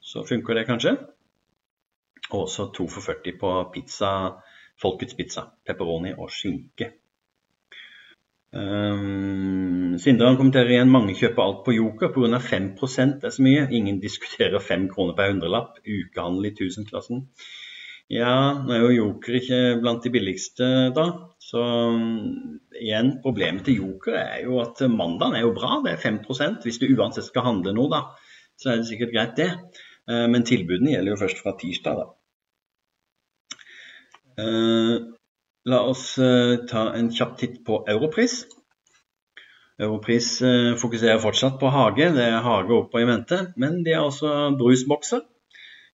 så 0.00 0.24
funker 0.28 0.54
det 0.54 0.66
kanskje. 0.66 0.96
Og 2.30 2.40
også 2.40 2.70
2 2.76 2.88
for 2.88 3.00
40 3.00 3.38
på 3.40 3.54
pizza, 3.74 4.12
Folkets 4.82 5.14
pizza, 5.14 5.46
pepperoni 5.66 6.12
og 6.18 6.30
skinke. 6.30 6.90
Um, 8.52 9.96
Sindre 10.02 10.34
kommenterer 10.36 10.74
igjen 10.74 10.90
mange 10.92 11.14
kjøper 11.16 11.42
alt 11.44 11.60
på 11.64 11.72
Joker 11.76 12.12
pga. 12.12 12.40
5 12.44 12.70
er 13.24 13.32
så 13.32 13.44
mye. 13.44 13.66
Ingen 13.72 14.00
diskuterer 14.00 14.60
5 14.60 14.88
kroner 14.92 15.16
per 15.16 15.32
hundrelapp. 15.32 15.78
Ukehandel 15.86 16.50
i 16.50 16.52
1000-klassen. 16.52 17.26
Ja, 18.12 18.34
nå 18.60 18.74
er 18.74 18.82
jo 18.82 18.96
Joker 18.96 19.38
ikke 19.38 19.60
blant 19.80 20.04
de 20.04 20.12
billigste, 20.12 20.66
da. 20.96 21.06
Så 21.40 21.62
um, 21.62 22.58
igjen, 22.76 23.14
problemet 23.24 23.64
til 23.64 23.78
Joker 23.80 24.18
er 24.20 24.42
jo 24.44 24.58
at 24.60 24.82
mandagen 24.90 25.38
er 25.38 25.46
jo 25.46 25.54
bra, 25.56 25.78
det 25.84 25.94
er 25.94 26.02
5% 26.02 26.66
Hvis 26.66 26.80
du 26.80 26.90
uansett 26.92 27.28
skal 27.28 27.46
handle 27.46 27.72
noe, 27.76 27.88
da, 27.92 28.02
så 28.60 28.72
er 28.72 28.82
det 28.82 28.90
sikkert 28.90 29.14
greit, 29.14 29.38
det. 29.40 29.48
Uh, 30.10 30.26
men 30.28 30.44
tilbudene 30.44 30.92
gjelder 30.92 31.14
jo 31.14 31.22
først 31.22 31.40
fra 31.40 31.56
tirsdag, 31.60 32.02
da. 32.02 32.06
Uh, 34.42 35.12
La 35.70 35.84
oss 35.86 36.16
uh, 36.18 36.56
ta 36.66 36.88
en 36.98 37.10
kjapp 37.14 37.36
titt 37.38 37.60
på 37.66 37.84
Europris. 37.88 38.40
Europris 39.78 40.30
uh, 40.42 40.72
fokuserer 40.78 41.22
fortsatt 41.22 41.60
på 41.60 41.70
hage. 41.70 42.08
Det 42.16 42.24
er 42.24 42.42
hage 42.42 42.74
opp 42.74 42.96
og 42.96 43.02
i 43.02 43.06
mente. 43.06 43.38
Men 43.62 43.82
de 43.86 43.94
har 43.94 44.08
også 44.08 44.32
brusbokser 44.58 45.22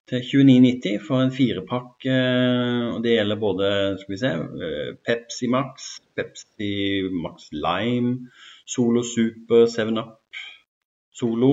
til 0.09 0.25
29,90 0.25 1.03
for 1.05 1.21
en 1.21 1.35
firepakk. 1.37 2.09
Uh, 2.09 2.95
og 2.95 3.03
Det 3.05 3.16
gjelder 3.19 3.42
både 3.45 3.73
skal 4.01 4.14
vi 4.14 4.21
se, 4.23 4.35
Pepsi 5.05 5.53
Max, 5.53 5.90
Pepsi 6.16 6.73
Max 7.12 7.51
Lime, 7.53 8.31
Solo 8.64 9.05
Super, 9.05 9.66
7up, 9.69 10.40
Solo. 11.12 11.53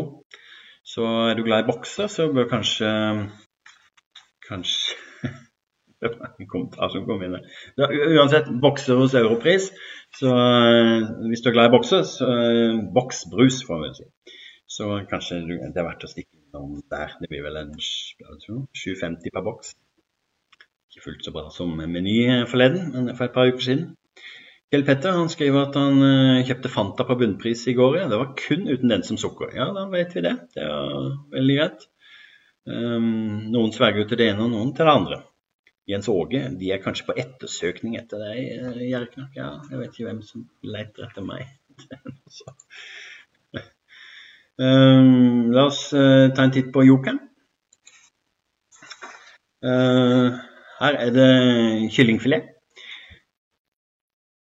Så 0.86 1.04
er 1.04 1.36
du 1.36 1.44
glad 1.44 1.66
i 1.66 1.68
bokser, 1.68 2.08
så 2.08 2.30
bør 2.32 2.48
kanskje 2.48 2.94
Kanskje 4.46 4.85
en 6.06 6.48
kommentar 6.52 6.92
som 6.94 7.06
kom 7.08 7.24
inn. 7.26 7.38
Uansett, 7.80 8.50
bokser 8.62 9.00
hos 9.02 9.16
Europris. 9.18 9.72
Så 10.16 10.32
uh, 10.32 11.10
hvis 11.30 11.44
du 11.44 11.50
er 11.52 11.58
glad 11.58 11.72
i 11.72 11.76
bokser, 11.76 12.06
så 12.08 12.30
uh, 12.30 12.84
boksbrus, 12.96 13.64
får 13.68 13.82
vi 13.84 13.92
si. 14.00 14.08
Så 14.76 14.90
kanskje 15.10 15.42
det 15.48 15.80
er 15.80 15.88
verdt 15.88 16.08
å 16.08 16.12
stikke 16.12 16.40
innom 16.40 16.80
der. 16.92 17.18
Det 17.22 17.30
blir 17.32 17.44
vel 17.46 17.60
en 17.62 17.76
750 17.80 19.34
per 19.34 19.46
boks. 19.46 19.76
Ikke 20.92 21.10
fullt 21.10 21.28
så 21.28 21.36
bra 21.36 21.50
som 21.52 21.76
Meny 21.76 22.18
forleden, 22.50 22.90
men 22.94 23.14
for 23.16 23.28
et 23.28 23.36
par 23.36 23.52
uker 23.52 23.64
siden. 23.64 23.94
Kjell 24.74 24.86
Petter 24.88 25.14
han 25.14 25.30
skriver 25.30 25.68
at 25.68 25.76
han 25.78 26.00
uh, 26.02 26.46
kjøpte 26.48 26.72
Fanta 26.74 27.06
på 27.08 27.18
bunnpris 27.20 27.68
i 27.72 27.76
går. 27.78 28.00
Ja. 28.00 28.08
Det 28.12 28.18
var 28.20 28.34
kun 28.40 28.66
uten 28.72 28.92
den 28.92 29.06
som 29.08 29.20
sukker. 29.22 29.52
Ja, 29.56 29.70
da 29.76 29.86
vet 29.92 30.16
vi 30.16 30.24
det. 30.26 30.34
Det 30.56 30.64
er 30.66 31.12
veldig 31.36 31.60
greit. 31.60 31.86
Um, 32.66 33.52
noen 33.54 33.74
sverger 33.76 34.08
til 34.10 34.20
det 34.20 34.32
ene, 34.32 34.48
og 34.48 34.56
noen 34.56 34.74
til 34.74 34.88
det 34.88 34.96
andre. 34.96 35.20
Jens 35.86 36.08
Åge, 36.10 36.40
de 36.60 36.72
er 36.74 36.82
kanskje 36.82 37.06
på 37.06 37.14
ettersøkning 37.22 37.94
etter 38.00 38.22
deg, 38.24 38.40
eh, 38.58 38.78
Ja, 39.38 39.50
jeg 39.70 39.78
vet 39.78 39.92
ikke 39.94 40.08
hvem 40.08 40.24
som 40.26 40.48
leter 40.66 41.06
etter 41.06 41.22
meg. 41.26 41.46
um, 44.58 45.52
la 45.54 45.68
oss 45.68 45.94
uh, 45.94 46.34
ta 46.34 46.48
en 46.48 46.56
titt 46.56 46.74
på 46.74 46.88
jokeren. 46.88 47.22
Uh, 49.62 50.42
her 50.82 51.00
er 51.06 51.14
det 51.14 51.30
kyllingfilet. 51.94 52.50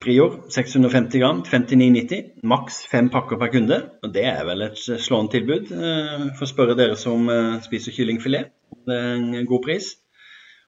Prior 0.00 0.40
650 0.48 1.20
gram, 1.20 1.44
59,90. 1.44 2.40
Maks 2.48 2.86
fem 2.88 3.12
pakker 3.12 3.36
per 3.36 3.52
kunde. 3.52 3.82
og 4.00 4.14
Det 4.16 4.24
er 4.32 4.44
vel 4.48 4.64
et 4.70 4.80
slående 4.80 5.36
tilbud. 5.36 5.76
Uh, 5.76 6.30
å 6.32 6.48
spørre 6.48 6.78
dere 6.78 6.96
som 6.96 7.28
spiser 7.68 7.92
kyllingfilet. 7.92 8.54
Det 8.88 8.96
er 8.96 9.16
en 9.18 9.48
god 9.50 9.66
pris. 9.68 9.98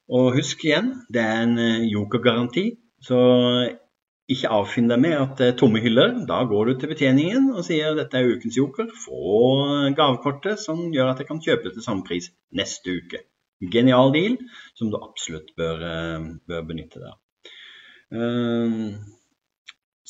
Og 0.09 0.33
husk 0.35 0.65
igjen, 0.65 0.93
det 1.13 1.21
er 1.21 1.45
en 1.45 1.57
eh, 1.61 1.85
jokergaranti. 1.91 2.65
Så 3.01 3.17
ikke 4.31 4.51
avfinn 4.53 4.87
deg 4.87 5.01
med 5.03 5.15
at 5.17 5.33
det 5.39 5.47
er 5.51 5.57
tomme 5.59 5.81
hyller. 5.83 6.13
Da 6.27 6.41
går 6.47 6.71
du 6.71 6.73
til 6.79 6.91
betjeningen 6.93 7.49
og 7.51 7.65
sier 7.67 7.95
dette 7.97 8.19
er 8.19 8.29
ukens 8.35 8.57
joker. 8.59 8.89
Få 9.05 9.91
gavekortet 9.97 10.61
som 10.61 10.83
gjør 10.93 11.13
at 11.13 11.23
jeg 11.23 11.29
kan 11.31 11.41
kjøpe 11.43 11.67
det 11.67 11.75
til 11.77 11.85
samme 11.85 12.05
pris 12.07 12.29
neste 12.55 12.97
uke. 13.01 13.25
Genial 13.71 14.13
deal 14.15 14.37
som 14.77 14.89
du 14.89 14.97
absolutt 14.97 15.51
bør, 15.57 15.83
eh, 15.87 16.29
bør 16.49 16.69
benytte 16.69 17.01
deg 17.01 17.11
av. 17.11 17.17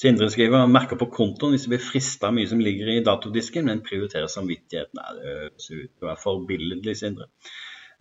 Sindre 0.01 0.31
skriver 0.33 0.69
merker 0.71 0.97
på 0.97 1.11
kontoen 1.13 1.53
hvis 1.53 1.67
det 1.67 1.75
blir 1.75 1.83
frista 1.83 2.31
mye 2.33 2.49
som 2.49 2.61
ligger 2.63 2.89
i 2.89 3.03
datodisken, 3.05 3.67
men 3.69 3.83
prioriterer 3.85 4.31
samvittigheten. 4.31 4.97
Nei, 4.97 5.11
det 5.17 5.33
høres 5.35 5.67
ut 5.69 5.91
til 5.91 6.05
å 6.05 6.09
være 6.09 6.21
forbilledlig, 6.23 6.95
Sindre. 6.97 7.27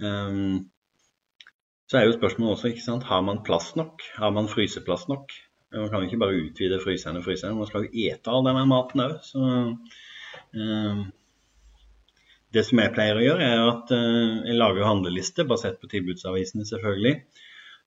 Um, 0.00 0.70
så 1.90 1.98
er 1.98 2.06
jo 2.06 2.14
spørsmålet 2.14 2.54
også, 2.54 2.68
ikke 2.70 2.84
sant, 2.84 3.06
har 3.10 3.22
man 3.26 3.40
plass 3.42 3.72
nok? 3.74 4.04
Har 4.14 4.30
man 4.30 4.48
fryseplass 4.48 5.08
nok? 5.10 5.32
Man 5.74 5.88
kan 5.90 6.02
jo 6.02 6.06
ikke 6.06 6.20
bare 6.22 6.36
utvide 6.38 6.78
fryseren 6.82 7.18
og 7.18 7.24
fryseren, 7.24 7.56
man 7.58 7.66
skal 7.66 7.86
jo 7.86 8.04
ete 8.06 8.30
all 8.30 8.44
denne 8.46 8.62
maten 8.70 9.02
òg. 9.02 9.16
Så 9.26 9.40
eh, 10.54 11.00
det 12.54 12.62
som 12.66 12.82
jeg 12.82 12.92
pleier 12.94 13.18
å 13.18 13.24
gjøre, 13.24 13.48
er 13.54 13.62
at 13.72 13.90
eh, 13.96 14.36
jeg 14.52 14.58
lager 14.60 14.86
handleliste 14.86 15.46
basert 15.50 15.80
på 15.82 15.90
tilbudsavisene, 15.90 16.66
selvfølgelig. 16.68 17.16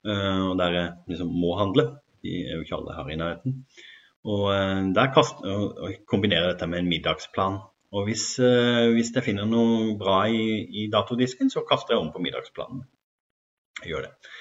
Eh, 0.04 0.42
og 0.50 0.58
der 0.60 0.76
jeg 0.76 1.14
liksom 1.14 1.30
må 1.40 1.54
handle. 1.60 1.86
De 2.24 2.42
er 2.42 2.58
jo 2.58 2.64
ikke 2.66 2.76
alle 2.82 2.96
her 2.98 3.12
i 3.12 3.20
nærheten. 3.20 3.56
Og 4.24 4.48
der 4.96 5.12
kaster, 5.12 5.48
og 5.84 5.96
kombinerer 6.08 6.54
dette 6.54 6.68
med 6.68 6.80
en 6.80 6.88
middagsplan. 6.88 7.58
Og 7.92 8.06
hvis, 8.08 8.24
hvis 8.40 9.12
jeg 9.12 9.24
finner 9.26 9.44
noe 9.44 9.92
bra 10.00 10.22
i, 10.32 10.64
i 10.64 10.86
datodisken, 10.92 11.52
så 11.52 11.64
kaster 11.68 11.92
jeg 11.92 12.00
om 12.00 12.08
på 12.12 12.24
middagsplanen 12.24 12.86
gjør 13.90 14.08
det. 14.08 14.32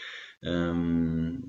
Um, 0.44 1.44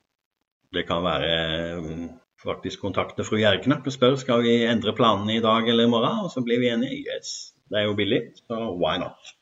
det 0.75 0.87
kan 0.89 1.03
være 1.05 1.79
um, 1.79 2.05
faktisk 2.45 2.83
kontakte 2.85 3.25
fru 3.27 3.39
Gjerknapp 3.41 3.87
og 3.87 3.95
spørre 3.95 4.21
skal 4.21 4.45
vi 4.45 4.61
endre 4.69 4.95
planene 4.97 5.39
i 5.39 5.43
dag 5.45 5.69
eller 5.69 5.87
i 5.87 5.91
morgen, 5.91 6.25
og 6.27 6.31
så 6.33 6.45
blir 6.45 6.61
vi 6.63 6.71
enige. 6.73 7.05
Yes, 7.07 7.55
det 7.71 7.81
er 7.81 7.89
jo 7.89 7.99
billig, 7.99 8.23
så 8.45 8.55
why 8.79 8.99
not? 9.03 9.35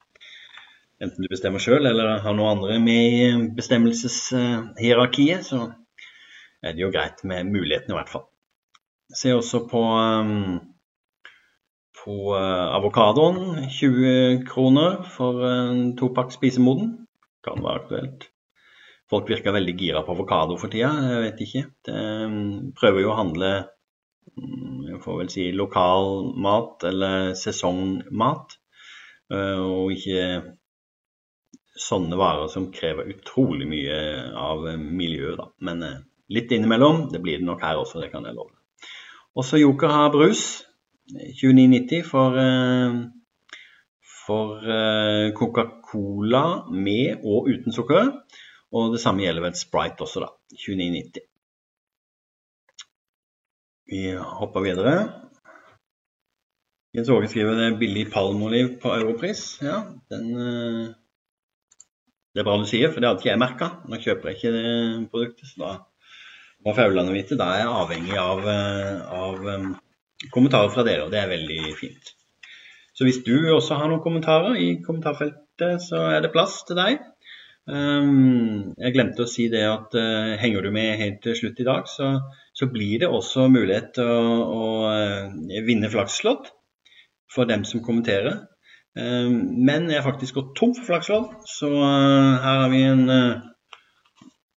Enten 1.02 1.24
du 1.24 1.30
bestemmer 1.30 1.62
sjøl 1.62 1.86
eller 1.88 2.20
har 2.22 2.34
noen 2.38 2.58
andre 2.58 2.78
med 2.78 3.16
i 3.18 3.22
bestemmelseshierarkiet, 3.56 5.48
så 5.48 5.72
er 6.62 6.76
det 6.76 6.84
jo 6.84 6.92
greit 6.94 7.24
med 7.26 7.50
mulighetene 7.50 7.96
i 7.96 7.98
hvert 7.98 8.12
fall. 8.12 8.28
Se 9.12 9.34
også 9.34 9.64
på, 9.68 9.80
um, 9.82 10.60
på 11.98 12.14
uh, 12.32 12.76
avokadoen. 12.78 13.66
20 13.68 14.46
kroner 14.48 15.02
for 15.16 15.42
en 15.48 15.96
topakk 15.98 16.32
spisemoden. 16.32 16.94
Kan 17.44 17.64
være 17.64 17.82
aktuelt. 17.82 18.31
Folk 19.12 19.28
virker 19.28 19.52
veldig 19.52 19.76
gira 19.76 20.00
på 20.06 20.14
avokado 20.16 20.56
for 20.56 20.72
tida. 20.72 20.88
Jeg 21.12 21.22
vet 21.26 21.44
ikke. 21.44 21.64
De 21.84 21.96
um, 22.24 22.42
prøver 22.78 23.04
jo 23.04 23.12
å 23.12 23.18
handle 23.18 23.52
jeg 24.32 25.00
får 25.02 25.18
vel 25.18 25.30
si 25.32 25.44
lokal 25.56 26.32
mat 26.40 26.84
eller 26.88 27.32
sesongmat. 27.38 28.56
Og 29.32 29.92
ikke 29.94 30.24
sånne 31.82 32.18
varer 32.20 32.50
som 32.52 32.68
krever 32.72 33.08
utrolig 33.14 33.66
mye 33.68 33.98
av 34.36 34.66
miljøet, 34.76 35.38
da. 35.40 35.48
Men 35.64 35.84
litt 36.32 36.52
innimellom, 36.52 37.06
det 37.12 37.22
blir 37.24 37.40
det 37.40 37.48
nok 37.48 37.64
her 37.64 37.80
også, 37.80 38.02
det 38.02 38.12
kan 38.12 38.28
jeg 38.28 38.36
love. 38.36 38.52
Også 39.36 39.60
Joker 39.60 39.92
har 39.92 40.12
brus. 40.12 40.44
29,90 41.12 42.04
for, 42.08 42.36
for 44.26 44.68
Coca-Cola 45.36 46.44
med 46.72 47.24
og 47.24 47.50
uten 47.52 47.74
sukker. 47.74 48.12
Og 48.72 48.94
det 48.94 49.02
samme 49.02 49.24
gjelder 49.24 49.44
vel 49.44 49.58
Sprite 49.58 50.06
også, 50.06 50.24
da. 50.24 50.30
29,90. 50.56 51.26
Vi 53.92 54.06
hopper 54.16 54.64
videre. 54.64 54.96
Jens 56.96 57.08
Åge 57.12 57.28
skriver 57.28 57.56
det 57.56 57.66
er 57.66 57.78
billig 57.80 58.06
palmeoliv 58.12 58.74
på 58.80 58.92
europris. 58.92 59.44
Ja, 59.64 59.82
den 60.12 60.32
eh, 60.36 60.90
Det 62.32 62.40
er 62.40 62.46
bra 62.48 62.56
du 62.60 62.64
sier, 62.68 62.88
for 62.92 63.00
det 63.00 63.10
hadde 63.10 63.20
ikke 63.20 63.30
jeg 63.30 63.40
merka. 63.40 63.68
Nå 63.88 64.00
kjøper 64.00 64.30
jeg 64.30 64.38
ikke 64.38 64.52
det 64.56 65.08
produktet, 65.12 65.50
så 65.52 65.60
da 65.60 65.72
må 66.64 66.74
faulene 66.76 67.12
vite. 67.12 67.36
Da 67.40 67.50
er 67.52 67.62
jeg 67.64 67.76
avhengig 67.82 68.18
av, 68.20 68.42
eh, 68.48 69.14
av 69.20 69.48
eh, 69.52 69.70
kommentarer 70.32 70.72
fra 70.72 70.84
dere, 70.88 71.06
og 71.06 71.12
det 71.12 71.20
er 71.20 71.32
veldig 71.32 71.74
fint. 71.80 72.12
Så 72.96 73.08
hvis 73.08 73.22
du 73.24 73.34
også 73.52 73.76
har 73.80 73.88
noen 73.88 74.04
kommentarer 74.04 74.56
i 74.60 74.74
kommentarfeltet, 74.84 75.80
så 75.84 76.06
er 76.12 76.24
det 76.24 76.32
plass 76.32 76.60
til 76.68 76.80
deg. 76.80 77.00
Um, 77.70 78.72
jeg 78.74 78.90
glemte 78.96 79.22
å 79.22 79.30
si 79.30 79.44
det 79.50 79.62
at 79.68 79.94
uh, 79.94 80.34
henger 80.40 80.64
du 80.66 80.72
med 80.74 80.96
helt 80.98 81.20
til 81.22 81.36
slutt 81.38 81.60
i 81.62 81.66
dag, 81.66 81.86
så, 81.86 82.08
så 82.58 82.66
blir 82.66 83.04
det 83.04 83.10
også 83.10 83.46
mulighet 83.52 84.00
å, 84.02 84.08
å 84.42 84.64
uh, 84.90 85.60
vinne 85.62 85.90
flakslodd 85.92 86.50
for 87.30 87.46
dem 87.46 87.62
som 87.68 87.84
kommenterer. 87.84 88.48
Um, 88.98 89.62
men 89.62 89.86
jeg 89.88 90.00
har 90.00 90.08
faktisk 90.08 90.40
gått 90.40 90.56
tom 90.58 90.74
for 90.74 90.88
flakslodd, 90.90 91.36
så 91.48 91.70
uh, 91.70 92.42
her 92.42 92.64
har 92.64 92.72
vi 92.72 92.82
en 92.88 93.04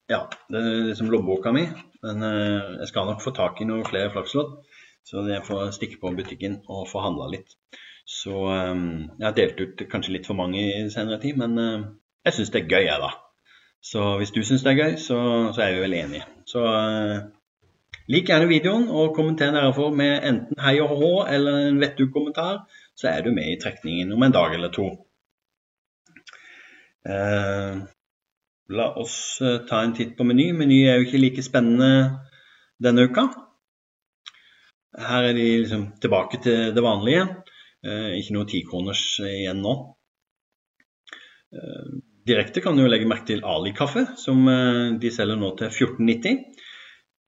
Ja, 0.08 0.24
det 0.52 0.60
er 0.60 0.88
liksom 0.88 1.10
lommeboka 1.12 1.52
mi. 1.52 1.68
Men 2.04 2.20
jeg 2.20 2.90
skal 2.90 3.06
nok 3.08 3.22
få 3.24 3.30
tak 3.32 3.62
i 3.62 3.64
noen 3.64 3.86
flere 3.88 4.10
flakslodd, 4.12 4.58
så 5.08 5.22
jeg 5.24 5.40
får 5.46 5.70
stikke 5.72 5.96
på 6.02 6.10
butikken 6.12 6.58
og 6.68 6.84
få 6.90 7.00
handla 7.00 7.30
litt. 7.32 7.54
Så 8.04 8.42
um, 8.52 9.06
jeg 9.16 9.24
har 9.24 9.36
delt 9.38 9.62
ut 9.62 9.84
kanskje 9.88 10.12
litt 10.18 10.28
for 10.28 10.36
mange 10.36 10.60
i 10.60 10.90
senere 10.92 11.16
tid, 11.22 11.40
men 11.40 11.56
jeg 12.24 12.32
syns 12.32 12.50
det 12.50 12.62
er 12.62 12.68
gøy, 12.68 12.84
jeg, 12.88 12.98
da. 13.00 13.10
Så 13.84 14.16
hvis 14.16 14.30
du 14.32 14.42
syns 14.42 14.62
det 14.64 14.72
er 14.72 14.80
gøy, 14.80 14.96
så, 14.96 15.16
så, 15.54 15.62
er 15.62 15.74
vi 15.74 15.80
vel 15.84 15.94
enige. 15.98 16.24
Så 16.48 16.60
uh, 16.64 17.18
lik 18.08 18.30
gjerne 18.30 18.48
videoen 18.48 18.86
og 18.88 19.14
kommenter 19.16 19.52
derfor 19.52 19.90
med 19.92 20.24
enten 20.24 20.60
hei 20.64 20.78
og 20.80 20.94
hå 20.96 21.10
eller 21.28 21.68
en 21.68 21.80
vet 21.82 21.98
du-kommentar, 21.98 22.62
så 22.96 23.10
er 23.10 23.24
du 23.24 23.32
med 23.34 23.50
i 23.52 23.58
trekningen 23.60 24.12
om 24.12 24.24
en 24.24 24.36
dag 24.36 24.56
eller 24.56 24.72
to. 24.72 24.86
Uh, 27.04 27.84
la 28.72 28.88
oss 29.04 29.18
uh, 29.44 29.58
ta 29.68 29.82
en 29.84 29.92
titt 29.96 30.16
på 30.16 30.24
Meny. 30.24 30.48
Meny 30.56 30.80
er 30.88 30.96
jo 30.96 31.08
ikke 31.08 31.20
like 31.20 31.44
spennende 31.44 32.22
denne 32.80 33.04
uka. 33.04 33.26
Her 34.94 35.28
er 35.28 35.36
de 35.36 35.44
liksom 35.60 35.90
tilbake 36.00 36.40
til 36.40 36.72
det 36.74 36.82
vanlige. 36.82 37.26
ikke 37.84 38.32
noe 38.32 38.46
tikroners 38.48 39.02
igjen 39.20 39.58
nå. 39.60 39.72
Direkte 42.24 42.62
kan 42.64 42.76
du 42.76 42.86
legge 42.88 43.08
merke 43.08 43.28
til 43.28 43.44
Ali-kaffe, 43.44 44.06
som 44.16 44.46
eh, 44.48 44.94
de 45.00 45.10
selger 45.12 45.36
nå 45.40 45.50
til 45.58 45.68
14,90. 45.68 46.38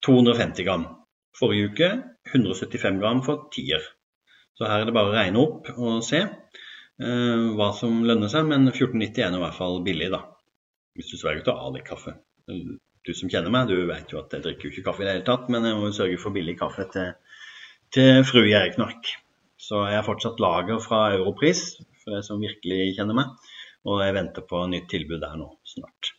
250 0.06 0.64
gram. 0.64 0.86
Forrige 1.36 1.70
uke 1.70 1.88
175 2.32 3.00
gram 3.00 3.22
for 3.24 3.48
tier. 3.52 3.82
Så 4.56 4.68
her 4.68 4.82
er 4.82 4.88
det 4.88 4.94
bare 4.96 5.10
å 5.10 5.16
regne 5.16 5.42
opp 5.42 5.68
og 5.74 6.04
se 6.06 6.22
eh, 6.22 7.44
hva 7.58 7.70
som 7.76 8.04
lønner 8.08 8.32
seg, 8.32 8.46
men 8.48 8.70
14,90 8.70 9.24
er 9.26 9.36
i 9.36 9.42
hvert 9.42 9.58
fall 9.58 9.82
billig, 9.84 10.08
da. 10.14 10.22
Hvis 10.96 11.12
du 11.12 11.18
sverger 11.20 11.44
til 11.44 11.60
Ali-kaffe. 11.66 12.16
Du 12.46 13.12
som 13.14 13.30
kjenner 13.30 13.52
meg, 13.52 13.68
du 13.68 13.84
vet 13.90 14.10
jo 14.12 14.22
at 14.22 14.32
jeg 14.32 14.44
drikker 14.46 14.68
jo 14.68 14.72
ikke 14.72 14.86
kaffe 14.88 15.04
i 15.04 15.08
det 15.08 15.18
hele 15.18 15.26
tatt, 15.26 15.50
men 15.52 15.66
jeg 15.66 15.76
må 15.78 15.92
sørge 15.94 16.22
for 16.22 16.34
billig 16.34 16.56
kaffe 16.58 16.86
til, 16.94 17.12
til 17.94 18.24
frue 18.26 18.48
Erik 18.48 18.80
Nark. 18.80 19.12
Så 19.60 19.84
jeg 19.90 20.00
har 20.00 20.06
fortsatt 20.06 20.40
lager 20.42 20.80
fra 20.82 21.10
Europris, 21.18 21.68
for 22.02 22.16
de 22.16 22.24
som 22.24 22.40
virkelig 22.40 22.96
kjenner 22.96 23.18
meg. 23.18 23.52
Og 23.86 24.02
jeg 24.02 24.14
venter 24.16 24.46
på 24.46 24.66
nytt 24.70 24.88
tilbud 24.90 25.20
der 25.22 25.36
nå 25.38 25.48
snart. 25.66 26.12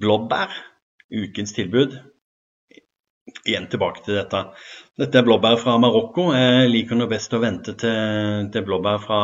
Blåbær, 0.00 0.52
ukens 1.12 1.52
tilbud. 1.56 1.96
Igjen 3.46 3.68
tilbake 3.70 4.02
til 4.04 4.18
dette. 4.18 4.40
Dette 5.00 5.20
er 5.20 5.24
blåbær 5.24 5.56
fra 5.60 5.76
Marokko. 5.80 6.30
Jeg 6.36 6.70
liker 6.70 6.98
nå 6.98 7.06
best 7.08 7.32
å 7.36 7.40
vente 7.40 7.76
til, 7.80 8.48
til 8.52 8.64
blåbær 8.66 9.00
fra 9.04 9.20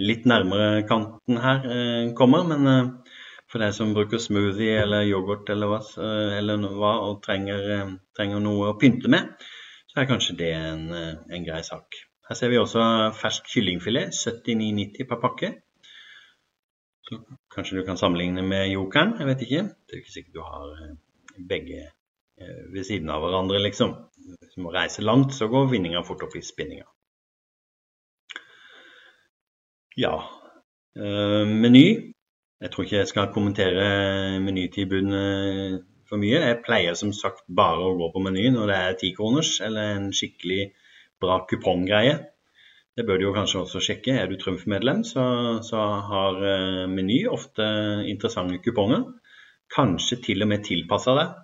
litt 0.00 0.26
nærmere 0.28 0.82
kanten 0.88 1.40
her 1.40 1.68
eh, 1.70 2.08
kommer. 2.18 2.44
Men 2.50 2.72
eh, 2.72 3.14
for 3.52 3.62
deg 3.62 3.76
som 3.76 3.94
bruker 3.96 4.20
smoothie 4.20 4.80
eller 4.82 5.06
yoghurt 5.08 5.52
eller 5.54 5.72
hva, 5.72 5.80
eh, 6.08 6.34
eller 6.40 6.66
hva 6.80 6.96
og 7.06 7.22
trenger, 7.24 7.94
trenger, 8.18 8.42
noe 8.44 8.72
å 8.72 8.76
pynte 8.80 9.12
med, 9.12 9.46
så 9.92 10.02
er 10.02 10.10
kanskje 10.10 10.36
det 10.42 10.52
en, 10.58 10.88
en 10.92 11.46
grei 11.46 11.62
sak. 11.64 12.00
Her 12.28 12.34
ser 12.34 12.50
vi 12.50 12.58
også 12.58 12.82
fersk 13.14 13.46
kyllingfilet, 13.52 14.14
79,90 14.14 15.06
per 15.08 15.20
pakke. 15.22 15.52
Så 17.06 17.20
kanskje 17.54 17.78
du 17.78 17.84
kan 17.86 17.98
sammenligne 18.00 18.42
med 18.42 18.72
Jokeren, 18.72 19.14
jeg 19.20 19.28
vet 19.28 19.44
ikke. 19.46 19.62
Det 19.86 19.94
er 19.94 20.02
ikke 20.02 20.14
sikkert 20.14 20.34
du 20.34 20.42
har 20.42 20.72
eh, 20.74 20.96
begge 21.48 21.84
eh, 21.84 22.64
ved 22.74 22.84
siden 22.88 23.12
av 23.14 23.22
hverandre, 23.22 23.62
liksom. 23.62 23.94
Hvis 24.40 24.56
du 24.56 24.64
må 24.64 24.74
reise 24.74 25.06
langt, 25.06 25.34
så 25.34 25.46
går 25.48 25.70
vinninga 25.70 26.02
fort 26.06 26.24
opp 26.26 26.34
i 26.34 26.42
spinninga. 26.42 26.88
Ja. 29.96 30.16
Uh, 30.98 31.44
meny. 31.46 31.86
Jeg 32.60 32.72
tror 32.72 32.84
ikke 32.84 32.98
jeg 32.98 33.08
skal 33.12 33.30
kommentere 33.32 34.40
menytilbudene 34.42 35.22
for 36.08 36.18
mye. 36.20 36.40
Jeg 36.40 36.62
pleier 36.64 36.96
som 36.98 37.12
sagt 37.14 37.44
bare 37.46 37.84
å 37.84 37.94
gå 37.98 38.08
på 38.14 38.22
Meny 38.24 38.48
når 38.54 38.70
det 38.70 38.76
er 38.76 38.98
tikroners 39.00 39.58
eller 39.64 39.96
en 39.96 40.06
skikkelig 40.16 40.70
bra 41.22 41.40
kuponggreie. 41.48 42.18
Det 42.96 43.04
bør 43.04 43.18
du 43.20 43.26
jo 43.26 43.34
kanskje 43.36 43.62
også 43.62 43.82
sjekke. 43.84 44.14
Er 44.16 44.28
du 44.30 44.38
Trumf-medlem, 44.40 45.02
så, 45.04 45.24
så, 45.64 45.80
har 46.10 46.38
uh, 46.40 46.84
Meny 46.88 47.26
ofte 47.28 47.66
interessante 48.08 48.60
kuponger. 48.64 49.04
Kanskje 49.72 50.20
til 50.24 50.46
og 50.46 50.50
med 50.52 50.64
tilpassa 50.64 51.16
deg. 51.18 51.34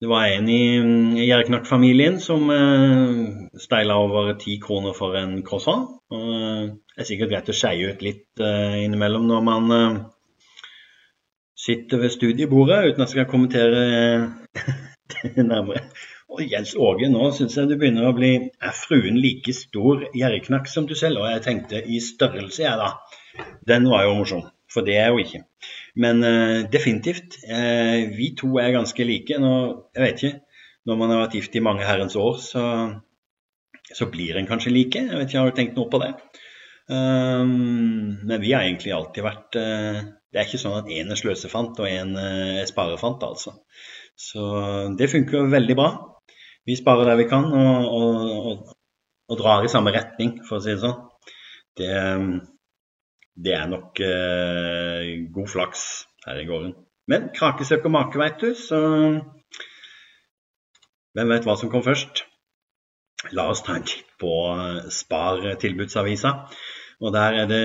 Det 0.00 0.08
var 0.08 0.28
en 0.28 0.48
i 0.52 1.24
Gjerknakk-familien 1.24 2.18
som 2.20 2.48
uh, 2.52 3.52
steila 3.60 4.00
over 4.00 4.32
ti 4.40 4.58
kroner 4.62 4.96
for 4.96 5.16
en 5.20 5.38
croissant. 5.44 5.92
Det 6.08 7.02
er 7.02 7.08
sikkert 7.08 7.32
greit 7.32 7.48
å 7.52 7.56
skeie 7.56 7.92
ut 7.92 8.04
litt 8.04 8.40
innimellom 8.40 9.24
når 9.26 9.40
man 9.42 9.72
sitter 11.58 11.98
ved 11.98 12.12
studiebordet, 12.14 12.92
uten 12.92 13.02
at 13.02 13.08
jeg 13.08 13.14
skal 13.16 13.30
kommentere 13.30 13.80
det 15.34 15.44
nærmere. 15.48 15.82
Jens 16.42 16.74
Åge, 16.78 17.08
nå 17.12 17.30
syns 17.36 17.56
jeg 17.58 17.70
du 17.70 17.76
begynner 17.78 18.08
å 18.08 18.16
bli 18.16 18.32
Er 18.36 18.74
fruen 18.76 19.18
like 19.22 19.54
stor 19.56 20.04
gjerriknakk 20.16 20.68
som 20.70 20.88
du 20.88 20.94
selv? 20.98 21.22
Og 21.22 21.30
jeg 21.30 21.44
tenkte 21.44 21.80
i 21.82 22.00
størrelse, 22.02 22.62
jeg, 22.62 22.76
da. 22.76 23.46
Den 23.68 23.88
var 23.90 24.06
jo 24.06 24.16
morsom. 24.18 24.44
For 24.72 24.86
det 24.86 24.96
er 25.00 25.12
jo 25.12 25.22
ikke. 25.22 25.44
Men 26.02 26.22
uh, 26.26 26.64
definitivt. 26.72 27.38
Uh, 27.46 28.12
vi 28.16 28.32
to 28.38 28.56
er 28.62 28.74
ganske 28.74 29.06
like. 29.08 29.38
Nå, 29.40 29.52
jeg 29.96 30.04
vet 30.04 30.22
ikke. 30.22 30.40
Når 30.86 30.98
man 31.00 31.12
har 31.12 31.22
vært 31.24 31.36
gift 31.38 31.56
i 31.58 31.62
mange 31.64 31.86
herrens 31.86 32.16
år, 32.20 32.36
så, 32.42 32.64
så 33.88 34.08
blir 34.12 34.38
en 34.38 34.48
kanskje 34.48 34.74
like. 34.74 35.06
Jeg 35.08 35.18
vet 35.18 35.30
ikke, 35.30 35.40
Har 35.40 35.54
du 35.54 35.58
tenkt 35.58 35.78
noe 35.78 35.90
på 35.92 36.02
det? 36.02 36.12
Um, 36.86 38.18
men 38.22 38.42
vi 38.42 38.52
har 38.54 38.62
egentlig 38.62 38.92
alltid 38.94 39.24
vært 39.26 39.56
uh, 39.58 40.04
Det 40.30 40.38
er 40.38 40.44
ikke 40.46 40.60
sånn 40.62 40.76
at 40.78 40.90
én 40.94 41.08
er 41.10 41.18
sløsefant 41.18 41.80
og 41.82 41.88
én 41.90 42.12
er 42.20 42.68
sparefant, 42.70 43.24
altså. 43.26 43.56
Så 44.16 44.44
det 44.96 45.10
funker 45.12 45.50
veldig 45.52 45.76
bra. 45.76 45.88
Vi 46.66 46.76
sparer 46.78 47.10
der 47.10 47.20
vi 47.20 47.28
kan, 47.30 47.46
og, 47.46 47.86
og, 47.96 48.26
og, 48.50 48.74
og 49.30 49.38
drar 49.38 49.64
i 49.64 49.70
samme 49.70 49.94
retning, 49.94 50.40
for 50.46 50.58
å 50.58 50.64
si 50.64 50.74
det 50.74 50.82
sånn. 50.82 50.98
Det, 51.78 51.92
det 53.46 53.54
er 53.54 53.70
nok 53.70 54.00
eh, 54.02 55.10
god 55.32 55.50
flaks 55.52 55.86
her 56.26 56.40
i 56.42 56.46
gården. 56.48 56.74
Men 57.06 57.28
krake 57.34 57.66
søker 57.68 57.92
make, 57.92 58.18
veit 58.18 58.40
du, 58.42 58.50
så 58.58 58.80
hvem 61.16 61.30
vet 61.32 61.46
hva 61.48 61.54
som 61.56 61.70
kom 61.72 61.84
først? 61.84 62.26
La 63.32 63.46
oss 63.48 63.62
ta 63.64 63.78
en 63.78 63.86
titt 63.88 64.10
på 64.20 64.32
eh, 64.52 64.88
Spar-tilbudsavisa. 64.92 66.32
Og 67.00 67.12
Der 67.12 67.38
er 67.42 67.48
det 67.48 67.64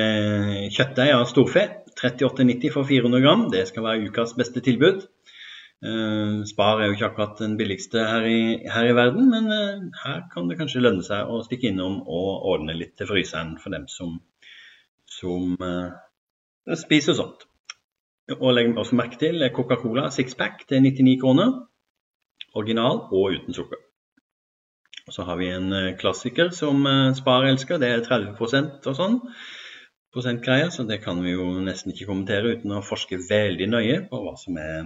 kjøttdeig 0.75 1.11
av 1.15 1.25
storfe. 1.27 1.65
38,90 1.99 2.71
for 2.71 2.87
400 2.87 3.23
gram. 3.23 3.43
Det 3.51 3.65
skal 3.67 3.83
være 3.83 4.07
ukas 4.07 4.35
beste 4.39 4.63
tilbud. 4.63 5.03
Uh, 5.81 6.43
Spar 6.45 6.77
er 6.77 6.91
jo 6.91 6.93
ikke 6.93 7.07
akkurat 7.07 7.39
den 7.41 7.55
billigste 7.57 8.03
her 8.05 8.25
i, 8.29 8.41
her 8.69 8.85
i 8.85 8.93
verden, 8.93 9.31
men 9.31 9.47
uh, 9.49 9.87
her 10.03 10.19
kan 10.29 10.49
det 10.49 10.59
kanskje 10.59 10.83
lønne 10.83 11.01
seg 11.01 11.25
å 11.25 11.39
stikke 11.41 11.71
innom 11.71 12.03
og 12.05 12.45
ordne 12.51 12.75
litt 12.77 12.93
til 12.99 13.09
fryseren 13.09 13.55
for 13.57 13.73
dem 13.73 13.87
som, 13.89 14.19
som 15.09 15.55
uh, 15.57 15.89
spiser 16.77 17.17
sånt. 17.17 17.47
Og 18.37 18.53
legg 18.53 18.77
også 18.77 18.99
merke 18.99 19.17
til 19.23 19.41
Coca-Cola 19.55 20.11
sixpack 20.13 20.67
til 20.69 20.85
99 20.85 21.15
kroner. 21.23 21.55
Original 22.53 23.07
og 23.09 23.39
uten 23.39 23.57
sukker. 23.57 23.81
Og 25.07 25.15
så 25.15 25.25
har 25.25 25.39
vi 25.39 25.49
en 25.49 25.73
klassiker 25.97 26.51
som 26.53 26.85
Spar 27.17 27.47
elsker, 27.47 27.81
det 27.81 27.89
er 27.89 28.05
30% 28.05 28.85
og 28.85 28.95
sånn. 28.95 29.17
Prosentgreier, 30.13 30.69
så 30.69 30.85
det 30.85 31.01
kan 31.01 31.19
vi 31.25 31.33
jo 31.33 31.47
nesten 31.65 31.91
ikke 31.91 32.07
kommentere 32.11 32.53
uten 32.53 32.75
å 32.75 32.83
forske 32.85 33.17
veldig 33.29 33.67
nøye 33.71 33.97
på 34.11 34.21
hva 34.21 34.35
som 34.39 34.59
er, 34.61 34.85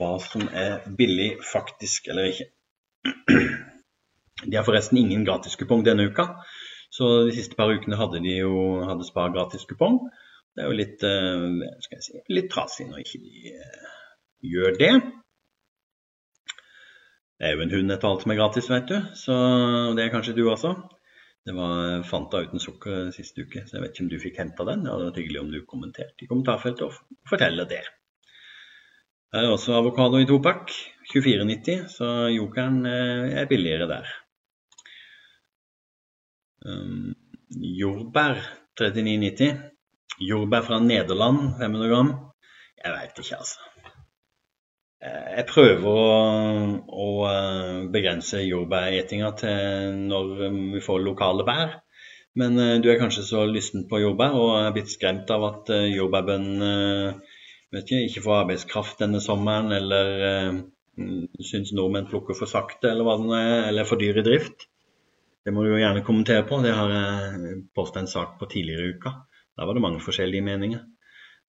hva 0.00 0.16
som 0.22 0.46
er 0.50 0.84
billig 0.98 1.34
faktisk 1.52 2.08
eller 2.12 2.32
ikke. 2.32 2.48
De 4.44 4.56
har 4.56 4.66
forresten 4.66 4.98
ingen 5.00 5.24
gratiskupong 5.26 5.84
denne 5.86 6.08
uka. 6.10 6.28
Så 6.94 7.26
de 7.26 7.34
siste 7.34 7.56
par 7.58 7.72
ukene 7.74 7.98
hadde 7.98 8.22
de 8.22 8.36
jo 8.38 8.84
hadde 8.86 9.06
Spar 9.06 9.32
gratiskupong. 9.34 9.98
Det 10.54 10.62
er 10.62 10.70
jo 10.70 10.78
litt, 10.78 11.02
uh, 11.02 11.78
skal 11.82 11.98
jeg 11.98 12.06
si, 12.06 12.20
litt 12.30 12.50
trasig 12.52 12.86
når 12.86 13.02
ikke 13.02 13.22
de 13.24 13.54
uh, 13.58 13.94
gjør 14.46 14.76
det. 14.78 14.92
Det 17.34 17.48
er 17.48 17.56
jo 17.56 17.64
en 17.64 17.74
hund 17.74 17.90
etter 17.90 18.08
alt 18.08 18.22
som 18.22 18.30
er 18.30 18.38
gratis, 18.38 18.70
vet 18.70 18.86
du. 18.90 18.98
Så 19.18 19.34
det 19.98 20.04
er 20.04 20.12
kanskje 20.14 20.36
du 20.36 20.44
også. 20.46 20.76
Det 21.44 21.52
var 21.56 22.04
Fanta 22.08 22.44
uten 22.46 22.62
sukker 22.62 23.10
siste 23.12 23.42
uke, 23.44 23.66
så 23.66 23.76
jeg 23.76 23.82
vet 23.82 23.92
ikke 23.92 24.04
om 24.06 24.12
du 24.12 24.20
fikk 24.22 24.38
henta 24.40 24.64
den. 24.70 24.86
Det 24.86 24.92
hadde 24.92 25.08
vært 25.10 25.18
hyggelig 25.20 25.42
om 25.42 25.50
du 25.52 25.58
kommenterte 25.68 26.24
i 26.24 26.30
kommentarfeltet 26.30 26.86
og 26.86 27.26
forteller 27.28 27.68
det. 27.68 27.82
Det 29.34 29.40
er 29.42 29.50
også 29.50 29.72
avokado 29.74 30.20
i 30.22 30.26
topakk, 30.30 30.70
24,90, 31.10 31.88
så 31.90 32.08
jokeren 32.30 32.84
eh, 32.86 33.32
er 33.40 33.48
billigere 33.50 33.88
der. 33.90 34.12
Um, 36.62 37.16
jordbær 37.50 38.38
39,90. 38.78 39.58
Jordbær 40.22 40.62
fra 40.68 40.78
Nederland 40.78 41.58
500 41.58 41.90
gram. 41.90 42.14
Jeg 42.78 42.94
veit 42.94 43.18
ikke, 43.24 43.40
altså. 43.42 43.90
Eh, 45.02 45.28
jeg 45.40 45.48
prøver 45.50 45.90
å, 45.90 46.08
å 46.86 47.10
eh, 47.32 47.82
begrense 47.90 48.46
jordbæretinga 48.46 49.34
til 49.42 50.02
når 50.14 50.34
vi 50.76 50.86
får 50.86 51.06
lokale 51.10 51.50
bær. 51.50 51.80
Men 52.38 52.54
du 52.82 52.86
er 52.86 53.02
kanskje 53.02 53.26
så 53.26 53.42
lysten 53.50 53.88
på 53.90 53.98
jordbær 53.98 54.38
og 54.38 54.60
er 54.60 54.74
blitt 54.78 54.94
skremt 54.94 55.26
av 55.34 55.50
at 55.50 55.74
jordbærbøndene 55.90 57.33
ikke, 57.80 58.04
ikke 58.06 58.22
får 58.24 58.40
arbeidskraft 58.42 59.02
denne 59.02 59.20
sommeren, 59.24 59.72
eller 59.74 60.62
syns 61.42 61.72
nordmenn 61.74 62.06
plukker 62.06 62.36
for 62.38 62.50
sakte, 62.50 62.90
eller 62.90 63.06
hva 63.06 63.16
det 63.18 63.40
er, 63.40 63.68
eller 63.70 63.88
for 63.88 64.00
dyr 64.00 64.20
i 64.20 64.26
drift. 64.26 64.68
Det 65.44 65.52
må 65.52 65.64
du 65.64 65.74
jo 65.74 65.80
gjerne 65.80 66.04
kommentere 66.06 66.46
på. 66.48 66.60
Det 66.64 66.72
har 66.72 66.92
jeg 66.94 67.56
postet 67.76 68.04
en 68.04 68.10
sak 68.10 68.38
på 68.40 68.48
tidligere 68.48 68.86
i 68.86 68.94
uka. 68.96 69.12
Der 69.58 69.68
var 69.68 69.76
det 69.76 69.82
mange 69.84 70.00
forskjellige 70.00 70.44
meninger. 70.46 70.80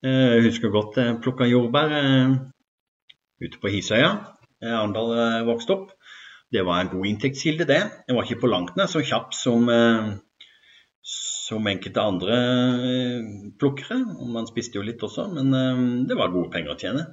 Eh, 0.03 0.31
jeg 0.35 0.47
husker 0.49 0.73
godt 0.73 0.99
jeg 0.99 1.19
plukka 1.23 1.47
jordbær 1.47 1.93
eh, 1.95 2.33
ute 3.41 3.61
på 3.61 3.71
Hisøya, 3.71 4.11
Arendal 4.61 5.13
eh, 5.15 5.45
vokste 5.47 5.77
opp. 5.77 5.93
Det 6.51 6.65
var 6.67 6.81
en 6.81 6.91
god 6.91 7.07
inntektskilde, 7.07 7.65
det. 7.69 7.79
Jeg 8.07 8.17
var 8.17 8.27
ikke 8.27 8.43
på 8.43 8.51
langt 8.51 8.75
nær 8.77 8.91
så 8.91 9.01
kjapp 9.03 9.33
som, 9.33 9.65
som 11.05 11.67
enkelte 11.69 12.01
andre 12.01 12.37
plukkere. 13.61 13.99
Og 14.17 14.31
Man 14.33 14.49
spiste 14.49 14.79
jo 14.79 14.85
litt 14.85 15.03
også, 15.05 15.27
men 15.35 15.53
det 16.09 16.17
var 16.17 16.33
gode 16.33 16.49
penger 16.53 16.73
å 16.73 16.79
tjene. 16.81 17.05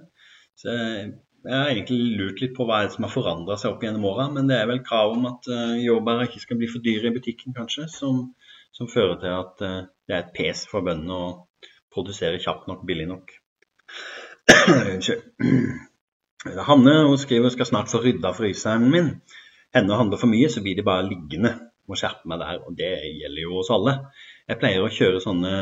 Så 0.57 0.73
jeg 0.73 1.53
har 1.53 1.73
egentlig 1.73 2.17
lurt 2.17 2.41
litt 2.41 2.55
på 2.57 2.65
hva 2.69 2.85
som 2.93 3.05
har 3.05 3.13
forandra 3.13 3.59
seg 3.59 3.75
opp 3.75 3.85
gjennom 3.85 4.07
åra, 4.09 4.29
men 4.33 4.49
det 4.49 4.61
er 4.61 4.69
vel 4.71 4.85
krav 4.87 5.17
om 5.17 5.25
at 5.27 5.49
uh, 5.51 5.73
jordbær 5.81 6.29
ikke 6.29 6.43
skal 6.45 6.61
bli 6.61 6.69
for 6.71 6.85
dyre 6.85 7.11
i 7.11 7.17
butikken, 7.17 7.57
kanskje, 7.57 7.89
som, 7.91 8.29
som 8.77 8.91
fører 8.91 9.17
til 9.21 9.35
at 9.35 9.57
det 9.61 10.15
er 10.15 10.21
et 10.21 10.35
pes 10.37 10.63
for 10.71 10.87
bøndene 10.87 11.17
å 11.17 11.33
produsere 11.93 12.41
kjapt 12.43 12.69
nok, 12.71 12.85
billig 12.89 13.09
nok. 13.11 13.35
Hanne 16.69 16.95
hun 17.07 17.21
skriver 17.21 17.53
skal 17.55 17.69
snart 17.69 17.93
få 17.93 17.99
rydda 18.03 18.33
fryseren 18.37 18.89
min. 18.91 19.09
Henne 19.77 19.99
handler 19.99 20.21
for 20.21 20.33
mye, 20.33 20.49
så 20.51 20.63
blir 20.65 20.77
de 20.79 20.87
bare 20.87 21.07
liggende. 21.07 21.53
Må 21.91 21.97
skjerpe 21.99 22.29
meg 22.31 22.39
der, 22.43 22.61
og 22.63 22.77
det 22.79 22.91
gjelder 23.19 23.43
jo 23.43 23.57
oss 23.59 23.71
alle. 23.75 23.97
Jeg 24.47 24.61
pleier 24.61 24.85
å 24.85 24.93
kjøre 24.93 25.23
sånne 25.25 25.55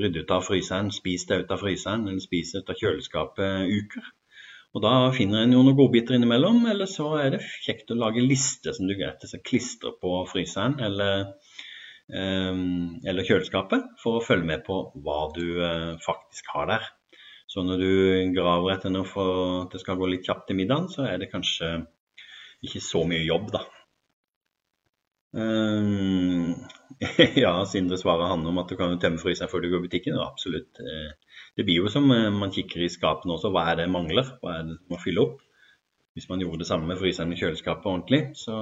rydde 0.00 0.24
ut 0.24 0.32
av 0.32 0.46
fryseren, 0.46 0.88
spis 0.94 1.26
det 1.28 1.42
ut 1.42 1.52
av 1.52 1.60
fryseren, 1.60 2.06
eller 2.08 2.24
spis 2.24 2.54
det 2.54 2.62
ut 2.62 2.72
av 2.72 2.80
kjøleskapet-uker. 2.80 4.08
Og 4.70 4.84
Da 4.84 4.92
finner 5.12 5.42
en 5.42 5.52
jo 5.52 5.64
noen 5.66 5.76
godbiter 5.76 6.16
innimellom, 6.16 6.62
eller 6.70 6.88
så 6.88 7.10
er 7.18 7.34
det 7.34 7.42
kjekt 7.66 7.90
å 7.90 7.98
lage 7.98 8.22
lister 8.22 8.76
som 8.76 8.86
du 8.86 8.94
greit 8.94 9.24
klistrer 9.44 9.96
på 10.00 10.12
fryseren 10.30 10.78
eller, 10.86 11.32
um, 12.06 13.00
eller, 13.02 13.26
kjøleskapet, 13.26 13.90
for 14.02 14.20
å 14.20 14.24
følge 14.24 14.46
med 14.52 14.62
på 14.68 14.78
hva 15.02 15.24
du 15.34 15.44
faktisk 16.06 16.54
har 16.54 16.70
der. 16.70 16.88
Så 17.50 17.64
når 17.66 17.82
du 17.82 17.92
graver 18.36 18.76
etter 18.76 18.92
noe 18.94 19.08
for 19.10 19.64
at 19.64 19.74
det 19.74 19.82
skal 19.82 19.98
gå 19.98 20.06
litt 20.12 20.28
kjapt 20.28 20.46
til 20.46 20.60
middagen, 20.60 20.86
så 20.92 21.08
er 21.10 21.18
det 21.18 21.32
kanskje 21.32 21.80
ikke 22.62 22.82
så 22.84 23.02
mye 23.10 23.24
jobb, 23.26 23.50
da. 23.56 23.64
Um, 25.30 26.56
ja, 27.44 27.52
Sindre 27.70 27.98
svarer 28.00 28.32
han 28.32 28.46
om 28.46 28.58
at 28.62 28.70
du 28.70 28.76
kan 28.78 28.96
tømme 29.02 29.20
fryseren 29.22 29.50
før 29.52 29.62
du 29.62 29.70
går 29.70 29.84
i 29.84 29.88
butikken. 29.88 30.18
Ja, 30.18 30.26
absolutt. 30.30 30.80
Uh, 30.80 31.12
det 31.58 31.66
blir 31.66 31.82
jo 31.82 31.90
som 31.92 32.10
eh, 32.14 32.30
man 32.32 32.52
kikker 32.54 32.84
i 32.84 32.90
skapene 32.92 33.34
også, 33.34 33.50
hva 33.52 33.66
er 33.70 33.82
det 33.82 33.90
mangler? 33.92 34.28
Hva 34.40 34.58
er 34.58 34.68
det 34.68 34.78
man 34.90 35.02
fyller 35.02 35.26
opp? 35.26 35.40
Hvis 36.14 36.28
man 36.30 36.42
gjorde 36.42 36.62
det 36.62 36.68
samme 36.70 36.88
med 36.90 36.98
fryseren 36.98 37.32
i 37.34 37.38
kjøleskapet 37.38 37.86
ordentlig, 37.90 38.20
så, 38.38 38.56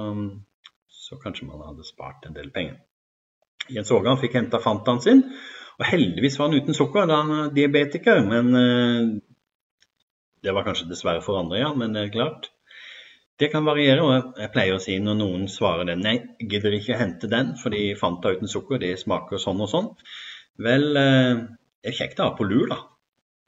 så 0.91 1.17
kanskje 1.21 1.47
man 1.49 1.63
hadde 1.65 1.87
spart 1.87 2.27
en 2.27 2.37
del 2.37 2.51
penger. 2.53 2.79
Jens 3.69 3.91
Ågan 3.93 4.19
fikk 4.21 4.37
henta 4.37 4.61
Fantaen 4.61 5.01
sin, 5.03 5.23
og 5.79 5.87
heldigvis 5.87 6.37
var 6.39 6.49
han 6.49 6.61
uten 6.61 6.77
sukker 6.77 7.09
da 7.09 7.21
han 7.21 7.35
er 7.37 7.51
diabetiker. 7.55 8.21
Men 8.25 8.53
eh, 8.59 9.09
det 10.45 10.55
var 10.55 10.65
kanskje 10.67 10.89
dessverre 10.89 11.23
for 11.25 11.41
andre, 11.41 11.61
ja. 11.61 11.73
Men 11.77 11.95
det 11.95 12.05
er 12.05 12.13
klart. 12.13 12.51
Det 13.39 13.47
kan 13.53 13.63
variere, 13.63 14.03
og 14.03 14.39
jeg 14.41 14.51
pleier 14.51 14.75
å 14.75 14.83
si 14.83 14.97
når 14.99 15.15
noen 15.21 15.45
svarer 15.51 15.87
det 15.87 15.95
nei, 16.01 16.17
gidder 16.39 16.75
ikke 16.75 16.97
hente 16.99 17.29
den 17.31 17.53
fordi 17.59 17.93
Fanta 17.99 18.33
uten 18.35 18.51
sukker, 18.51 18.81
det 18.81 18.97
smaker 18.99 19.39
sånn 19.39 19.63
og 19.63 19.69
sånn. 19.71 19.93
Vel, 20.59 20.89
eh, 20.99 21.45
det 21.79 21.93
er 21.93 21.95
kjekt 22.01 22.19
å 22.19 22.27
ha 22.27 22.33
på 22.35 22.47
lur, 22.47 22.67
da. 22.73 22.81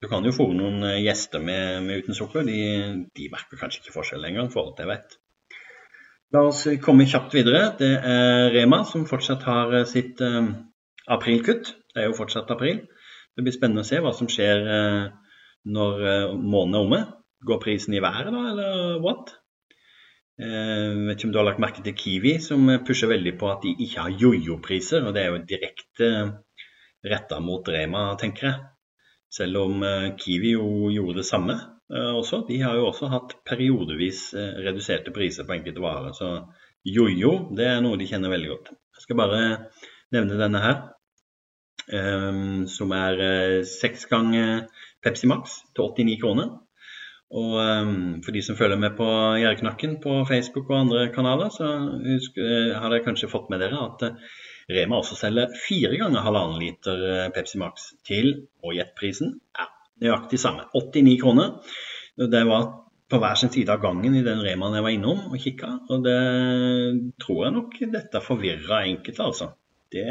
Du 0.02 0.08
kan 0.10 0.24
jo 0.26 0.32
få 0.34 0.48
noen 0.56 0.80
eh, 0.88 1.02
gjester 1.04 1.42
med, 1.44 1.84
med 1.84 2.02
uten 2.02 2.16
sukker. 2.16 2.46
De, 2.48 2.62
de, 3.14 3.28
merker 3.30 3.60
kanskje 3.60 3.82
ikke 3.82 3.94
forskjell 3.98 4.24
engang, 4.26 4.48
for 4.50 4.64
alt 4.64 4.80
jeg 4.82 4.90
vet. 4.90 5.18
La 6.32 6.46
oss 6.48 6.64
komme 6.82 7.06
kjapt 7.06 7.36
videre. 7.36 7.66
Det 7.78 7.90
er 7.92 8.48
Rema 8.54 8.80
som 8.88 9.04
fortsatt 9.06 9.44
har 9.46 9.76
eh, 9.76 9.86
sitt 9.88 10.24
eh, 10.24 10.40
aprilkutt. 11.12 11.74
Det 11.92 12.02
er 12.02 12.08
jo 12.08 12.16
fortsatt 12.16 12.50
april. 12.50 12.80
Det 13.36 13.44
blir 13.44 13.54
spennende 13.54 13.84
å 13.84 13.90
se 13.92 14.00
hva 14.00 14.14
som 14.16 14.30
skjer 14.32 14.72
eh, 14.78 15.04
når 15.76 16.02
måneden 16.40 16.80
er 16.80 16.82
omme. 16.88 17.02
Går 17.44 17.60
prisen 17.62 17.94
i 17.94 18.02
været 18.02 18.32
da, 18.32 18.42
eller 18.54 18.98
what? 19.04 19.36
Jeg 20.42 20.94
vet 21.06 21.20
ikke 21.20 21.28
om 21.28 21.32
du 21.34 21.38
har 21.38 21.46
lagt 21.46 21.62
merke 21.62 21.82
til 21.86 21.94
Kiwi, 21.94 22.32
som 22.42 22.66
pusher 22.86 23.10
veldig 23.12 23.36
på 23.38 23.50
at 23.52 23.62
de 23.62 23.76
ikke 23.84 24.06
har 24.06 24.16
jojo-priser. 24.18 25.06
og 25.06 25.14
Det 25.14 25.22
er 25.22 25.30
jo 25.30 25.42
direkte 25.46 26.08
retta 27.06 27.38
mot 27.42 27.68
Rema, 27.68 28.12
tenker 28.18 28.48
jeg. 28.48 28.58
Selv 29.32 29.62
om 29.62 29.82
eh, 29.86 30.10
Kiwi 30.20 30.54
jo 30.56 30.90
gjorde 30.92 31.22
det 31.22 31.28
samme 31.28 31.56
eh, 31.56 32.12
også. 32.12 32.42
De 32.48 32.58
har 32.62 32.76
jo 32.76 32.88
også 32.90 33.08
hatt 33.12 33.36
periodevis 33.48 34.32
eh, 34.36 34.58
reduserte 34.66 35.14
priser 35.14 35.48
på 35.48 35.56
enkelte 35.56 35.82
varer. 35.84 36.12
Så 36.16 36.32
jojo, 36.84 37.32
det 37.56 37.68
er 37.70 37.80
noe 37.84 38.00
de 38.00 38.08
kjenner 38.10 38.32
veldig 38.32 38.50
godt. 38.52 38.74
Jeg 38.98 39.06
skal 39.06 39.20
bare 39.22 39.44
nevne 40.12 40.36
denne 40.36 40.60
her, 40.60 40.82
som 42.70 42.92
er 42.94 43.16
seks 43.66 44.04
ganger 44.10 44.66
Pepsi 45.02 45.26
Max 45.26 45.56
til 45.74 45.88
89 45.88 46.18
kroner. 46.20 46.50
Og 47.32 47.52
for 48.26 48.34
de 48.36 48.42
som 48.44 48.58
følger 48.58 48.76
med 48.76 48.92
på 48.98 49.06
Gjerdeknakken 49.40 49.94
på 50.02 50.18
Facebook 50.28 50.68
og 50.68 50.82
andre 50.82 51.06
kanaler, 51.14 51.48
så 51.54 51.68
husk, 52.04 52.36
har 52.36 52.92
dere 52.92 53.04
kanskje 53.06 53.30
fått 53.32 53.48
med 53.48 53.62
dere 53.64 53.78
at 53.86 54.04
Rema 54.70 55.00
også 55.00 55.16
selger 55.18 55.54
fire 55.64 55.96
ganger 55.98 56.24
halvannen 56.24 56.60
liter 56.62 57.02
uh, 57.02 57.30
Pepsi 57.34 57.58
Max 57.60 57.90
til, 58.06 58.46
og 58.62 58.76
gjett 58.76 58.94
prisen, 58.98 59.34
ja, 59.58 59.66
nøyaktig 60.02 60.40
samme, 60.40 60.68
89 60.76 61.18
kroner. 61.22 61.74
Det 62.16 62.44
var 62.48 62.68
på 63.12 63.20
hver 63.20 63.36
sin 63.40 63.52
side 63.52 63.72
av 63.74 63.82
gangen 63.82 64.14
i 64.16 64.24
den 64.24 64.40
Remaen 64.44 64.78
jeg 64.78 64.86
var 64.86 64.94
innom 64.94 65.26
og 65.28 65.40
kikka, 65.40 65.74
og 65.90 66.06
det 66.06 66.20
tror 67.20 67.44
jeg 67.46 67.56
nok 67.58 67.76
dette 67.92 68.24
forvirra 68.24 68.84
enkelte, 68.88 69.28
altså. 69.28 69.52
Det 69.92 70.06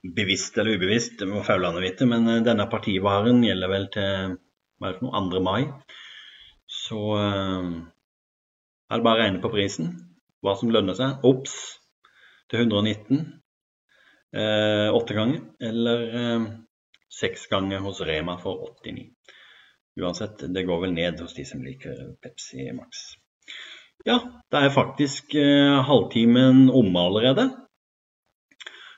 Bevisst 0.00 0.56
eller 0.56 0.78
ubevisst, 0.80 1.18
det 1.20 1.26
må 1.28 1.42
faulene 1.44 1.82
vite, 1.84 2.06
men 2.08 2.24
denne 2.44 2.64
partivaren 2.72 3.42
gjelder 3.44 3.68
vel 3.68 3.82
til 3.92 4.38
hva 4.80 4.88
er 4.88 4.96
det 4.96 5.00
for 5.02 5.10
noe, 5.10 5.24
2. 5.30 5.42
mai. 5.44 5.60
Så 6.70 7.00
uh, 7.20 7.76
er 8.88 8.96
det 8.96 9.06
bare 9.06 9.20
å 9.20 9.22
regne 9.22 9.42
på 9.44 9.52
prisen. 9.52 9.92
Hva 10.40 10.56
som 10.56 10.72
lønner 10.72 10.96
seg. 10.96 11.20
Ops, 11.28 11.58
til 12.50 12.64
119 12.64 13.20
eh, 14.36 14.94
åtte 14.94 15.14
ganger, 15.14 15.40
eller 15.60 16.02
eh, 16.20 16.46
seks 17.20 17.46
ganger 17.50 17.82
hos 17.84 18.00
Rema 18.06 18.36
for 18.42 18.70
89. 18.82 19.10
Uansett, 20.00 20.44
det 20.54 20.66
går 20.66 20.84
vel 20.84 20.94
ned 20.94 21.20
hos 21.20 21.34
de 21.36 21.44
som 21.46 21.62
liker 21.64 22.14
Pepsi 22.22 22.70
Max. 22.76 23.14
Ja, 24.06 24.20
det 24.50 24.62
er 24.62 24.72
faktisk 24.74 25.34
eh, 25.36 25.80
halvtimen 25.86 26.68
omme 26.72 27.02
allerede. 27.02 27.50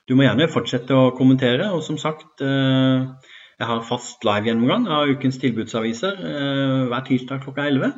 Du 0.07 0.15
må 0.15 0.25
gjerne 0.25 0.51
fortsette 0.51 0.95
å 0.95 1.13
kommentere, 1.15 1.69
og 1.75 1.83
som 1.83 1.97
sagt 1.99 2.43
eh, 2.43 3.07
jeg 3.59 3.69
har 3.69 3.85
fast 3.85 4.25
live-gjennomgang 4.25 4.87
av 4.91 5.11
ukens 5.13 5.37
tilbudsaviser 5.41 6.19
eh, 6.29 6.77
hver 6.89 7.05
tirsdag 7.07 7.43
klokka 7.45 7.67
11. 7.69 7.93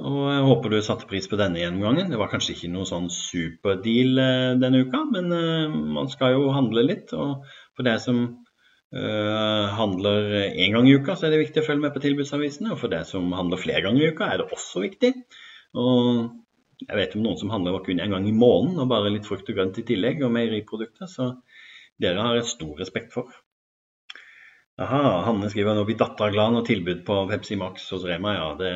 Og 0.00 0.20
jeg 0.32 0.44
håper 0.48 0.72
du 0.72 0.78
satte 0.82 1.08
pris 1.08 1.28
på 1.28 1.38
denne 1.38 1.60
gjennomgangen. 1.60 2.10
Det 2.10 2.18
var 2.18 2.30
kanskje 2.32 2.54
ikke 2.56 2.70
noe 2.72 2.88
sånn 2.88 3.10
superdeal 3.14 4.22
eh, 4.22 4.52
denne 4.60 4.82
uka, 4.86 5.04
men 5.12 5.30
eh, 5.36 5.80
man 5.98 6.10
skal 6.12 6.34
jo 6.34 6.48
handle 6.56 6.84
litt. 6.88 7.14
Og 7.14 7.46
for 7.76 7.86
deg 7.86 8.00
som 8.02 8.30
handler 8.90 10.24
én 10.50 10.72
gang 10.74 10.88
i 10.90 10.96
uka, 10.98 11.14
så 11.14 11.28
er 11.28 11.30
det 11.30 11.44
viktig 11.44 11.62
å 11.62 11.66
følge 11.68 11.84
med 11.84 11.92
på 11.94 12.00
tilbudsavisene. 12.02 12.72
Og 12.74 12.80
for 12.80 12.90
deg 12.90 13.04
som 13.06 13.28
handler 13.38 13.60
flere 13.62 13.84
ganger 13.84 14.02
i 14.02 14.08
uka, 14.10 14.26
er 14.26 14.40
det 14.40 14.48
også 14.50 14.82
viktig. 14.82 15.12
Og 15.78 16.08
jeg 16.80 16.98
vet 16.98 17.14
om 17.14 17.22
noen 17.22 17.38
som 17.38 17.52
handler 17.54 17.78
kun 17.86 18.02
en 18.02 18.16
gang 18.16 18.26
i 18.26 18.34
måneden 18.34 18.82
og 18.82 18.90
bare 18.90 19.12
litt 19.14 19.28
frukt 19.30 19.46
og 19.46 19.60
grønt 19.60 19.78
i 19.78 19.86
tillegg, 19.86 20.24
og 20.26 20.34
meieriprodukter. 20.34 21.06
Så 21.06 21.28
dere 22.02 22.26
har 22.26 22.40
jeg 22.40 22.50
stor 22.50 22.82
respekt 22.82 23.14
for. 23.14 23.30
Aha, 24.80 25.00
Hanne 25.26 25.50
skriver 25.52 25.76
nå 25.76 25.84
blir 25.84 25.98
dattera 26.00 26.32
glad 26.32 26.54
når 26.54 26.68
tilbud 26.70 27.00
på 27.04 27.16
Pepsi 27.28 27.56
Max 27.60 27.90
hos 27.92 28.06
Rema. 28.08 28.36
Ja, 28.38 28.52
det 28.56 28.74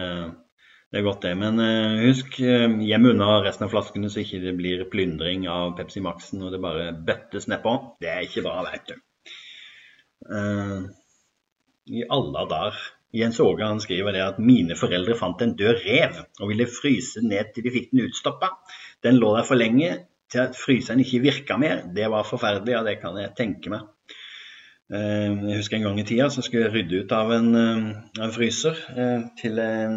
det 0.94 1.00
er 1.00 1.06
godt, 1.08 1.24
det. 1.24 1.32
Men 1.34 1.56
uh, 1.58 2.02
husk, 2.04 2.36
gjem 2.38 3.06
unna 3.10 3.40
resten 3.42 3.64
av 3.66 3.72
flaskene, 3.72 4.06
så 4.12 4.20
ikke 4.20 4.38
det 4.44 4.52
blir 4.54 4.84
plyndring 4.92 5.48
av 5.50 5.72
Pepsi 5.74 5.98
Max-en 6.04 6.44
og 6.46 6.52
det 6.54 6.60
bare 6.62 6.92
bøttes 7.08 7.48
nedpå. 7.50 7.72
Det 8.04 8.12
er 8.12 8.20
ikke 8.28 8.44
bra, 8.44 8.60
veit 8.68 8.92
du. 8.92 9.00
Uh, 10.28 10.84
I 11.90 12.04
alle 12.14 12.44
dager. 12.52 12.78
Jens 13.14 13.40
Åge 13.42 13.66
han 13.66 13.82
skriver 13.82 14.14
det 14.14 14.22
at 14.22 14.38
mine 14.42 14.76
foreldre 14.78 15.18
fant 15.18 15.42
en 15.42 15.56
død 15.58 15.82
rev 15.82 16.16
og 16.40 16.48
ville 16.50 16.70
fryse 16.70 17.22
ned 17.26 17.50
til 17.54 17.66
de 17.66 17.74
fikk 17.74 17.90
den 17.90 18.06
utstoppa. 18.06 18.52
Den 19.06 19.18
lå 19.18 19.34
der 19.34 19.50
for 19.50 19.58
lenge 19.58 19.90
til 20.30 20.44
at 20.44 20.58
fryseren 20.58 21.02
ikke 21.02 21.24
virka 21.26 21.58
mer. 21.58 21.82
Det 21.94 22.06
var 22.10 22.26
forferdelig, 22.26 22.78
og 22.78 22.86
det 22.86 23.00
kan 23.02 23.18
jeg 23.18 23.34
tenke 23.38 23.74
meg. 23.74 23.86
Jeg 24.92 25.56
husker 25.56 25.78
en 25.78 25.86
gang 25.86 25.98
i 26.00 26.04
tida 26.04 26.26
så 26.30 26.42
skulle 26.44 26.66
jeg 26.66 26.74
rydde 26.74 26.98
ut 27.04 27.12
av 27.16 27.30
en, 27.32 27.54
en 27.56 28.32
fryser 28.34 28.76
til 29.40 29.58
en 29.62 29.94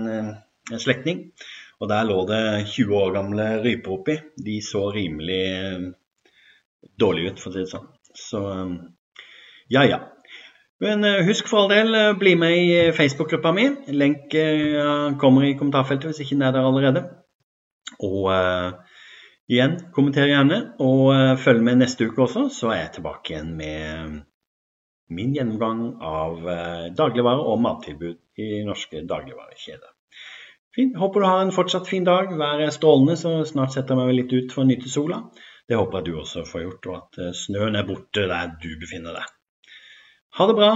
en 0.71 0.81
slektning. 0.81 1.23
Og 1.79 1.89
der 1.91 2.07
lå 2.09 2.23
det 2.29 2.43
20 2.73 2.95
år 2.97 3.13
gamle 3.15 3.47
ryper 3.63 3.93
oppi. 3.93 4.17
De 4.45 4.59
så 4.65 4.87
rimelig 4.93 5.41
eh, 5.53 5.87
dårlige 6.99 7.33
ut, 7.33 7.41
for 7.41 7.51
å 7.51 7.55
si 7.55 7.65
det 7.65 7.71
sånn. 7.71 7.89
Så 8.17 8.43
eh, 8.53 8.73
ja, 9.77 9.85
ja. 9.85 10.01
Men 10.83 11.05
eh, 11.05 11.23
husk 11.27 11.49
for 11.49 11.65
all 11.65 11.73
del, 11.73 11.99
bli 12.17 12.33
med 12.39 12.57
i 12.57 12.81
Facebook-gruppa 12.97 13.53
mi. 13.53 13.69
Lenk 13.93 14.33
kommer 15.21 15.45
i 15.45 15.55
kommentarfeltet 15.57 16.11
hvis 16.11 16.25
ikke 16.25 16.37
den 16.39 16.47
er 16.49 16.57
der 16.57 16.67
allerede. 16.69 17.05
Og 18.03 18.27
uh, 18.29 18.97
igjen, 19.49 19.77
kommenter 19.95 20.27
gjerne. 20.27 20.59
Og 20.83 21.07
uh, 21.13 21.37
følg 21.39 21.63
med 21.65 21.79
neste 21.79 22.09
uke 22.09 22.25
også, 22.25 22.43
så 22.53 22.73
er 22.73 22.81
jeg 22.81 22.97
tilbake 22.97 23.33
igjen 23.33 23.53
med 23.57 24.17
min 25.09 25.35
gjennomgang 25.35 25.83
av 26.03 26.39
dagligvarer 26.41 26.95
dagligvare 26.97 27.45
og 27.51 27.61
mattilbud 27.63 28.43
i 28.43 28.63
norske 28.67 29.03
dagligvarekjeder. 29.07 29.93
Håper 30.77 31.19
du 31.19 31.25
har 31.25 31.41
en 31.41 31.51
fortsatt 31.51 31.87
fin 31.89 32.03
dag. 32.05 32.29
Været 32.37 32.67
er 32.67 32.73
strålende, 32.75 33.15
så 33.17 33.41
snart 33.49 33.73
setter 33.73 33.95
jeg 33.95 34.05
meg 34.05 34.17
litt 34.19 34.33
ut 34.35 34.53
for 34.53 34.61
å 34.61 34.69
nyte 34.69 34.91
sola. 34.91 35.23
Det 35.67 35.79
håper 35.79 35.99
jeg 35.99 36.05
du 36.07 36.19
også 36.21 36.43
får 36.45 36.63
gjort, 36.63 36.87
og 36.87 36.97
at 36.99 37.19
eh, 37.23 37.33
snøen 37.35 37.75
er 37.75 37.87
borte 37.87 38.27
der 38.29 38.53
du 38.61 38.69
befinner 38.79 39.17
deg. 39.17 39.33
Ha 40.37 40.47
det 40.47 40.55
bra. 40.59 40.69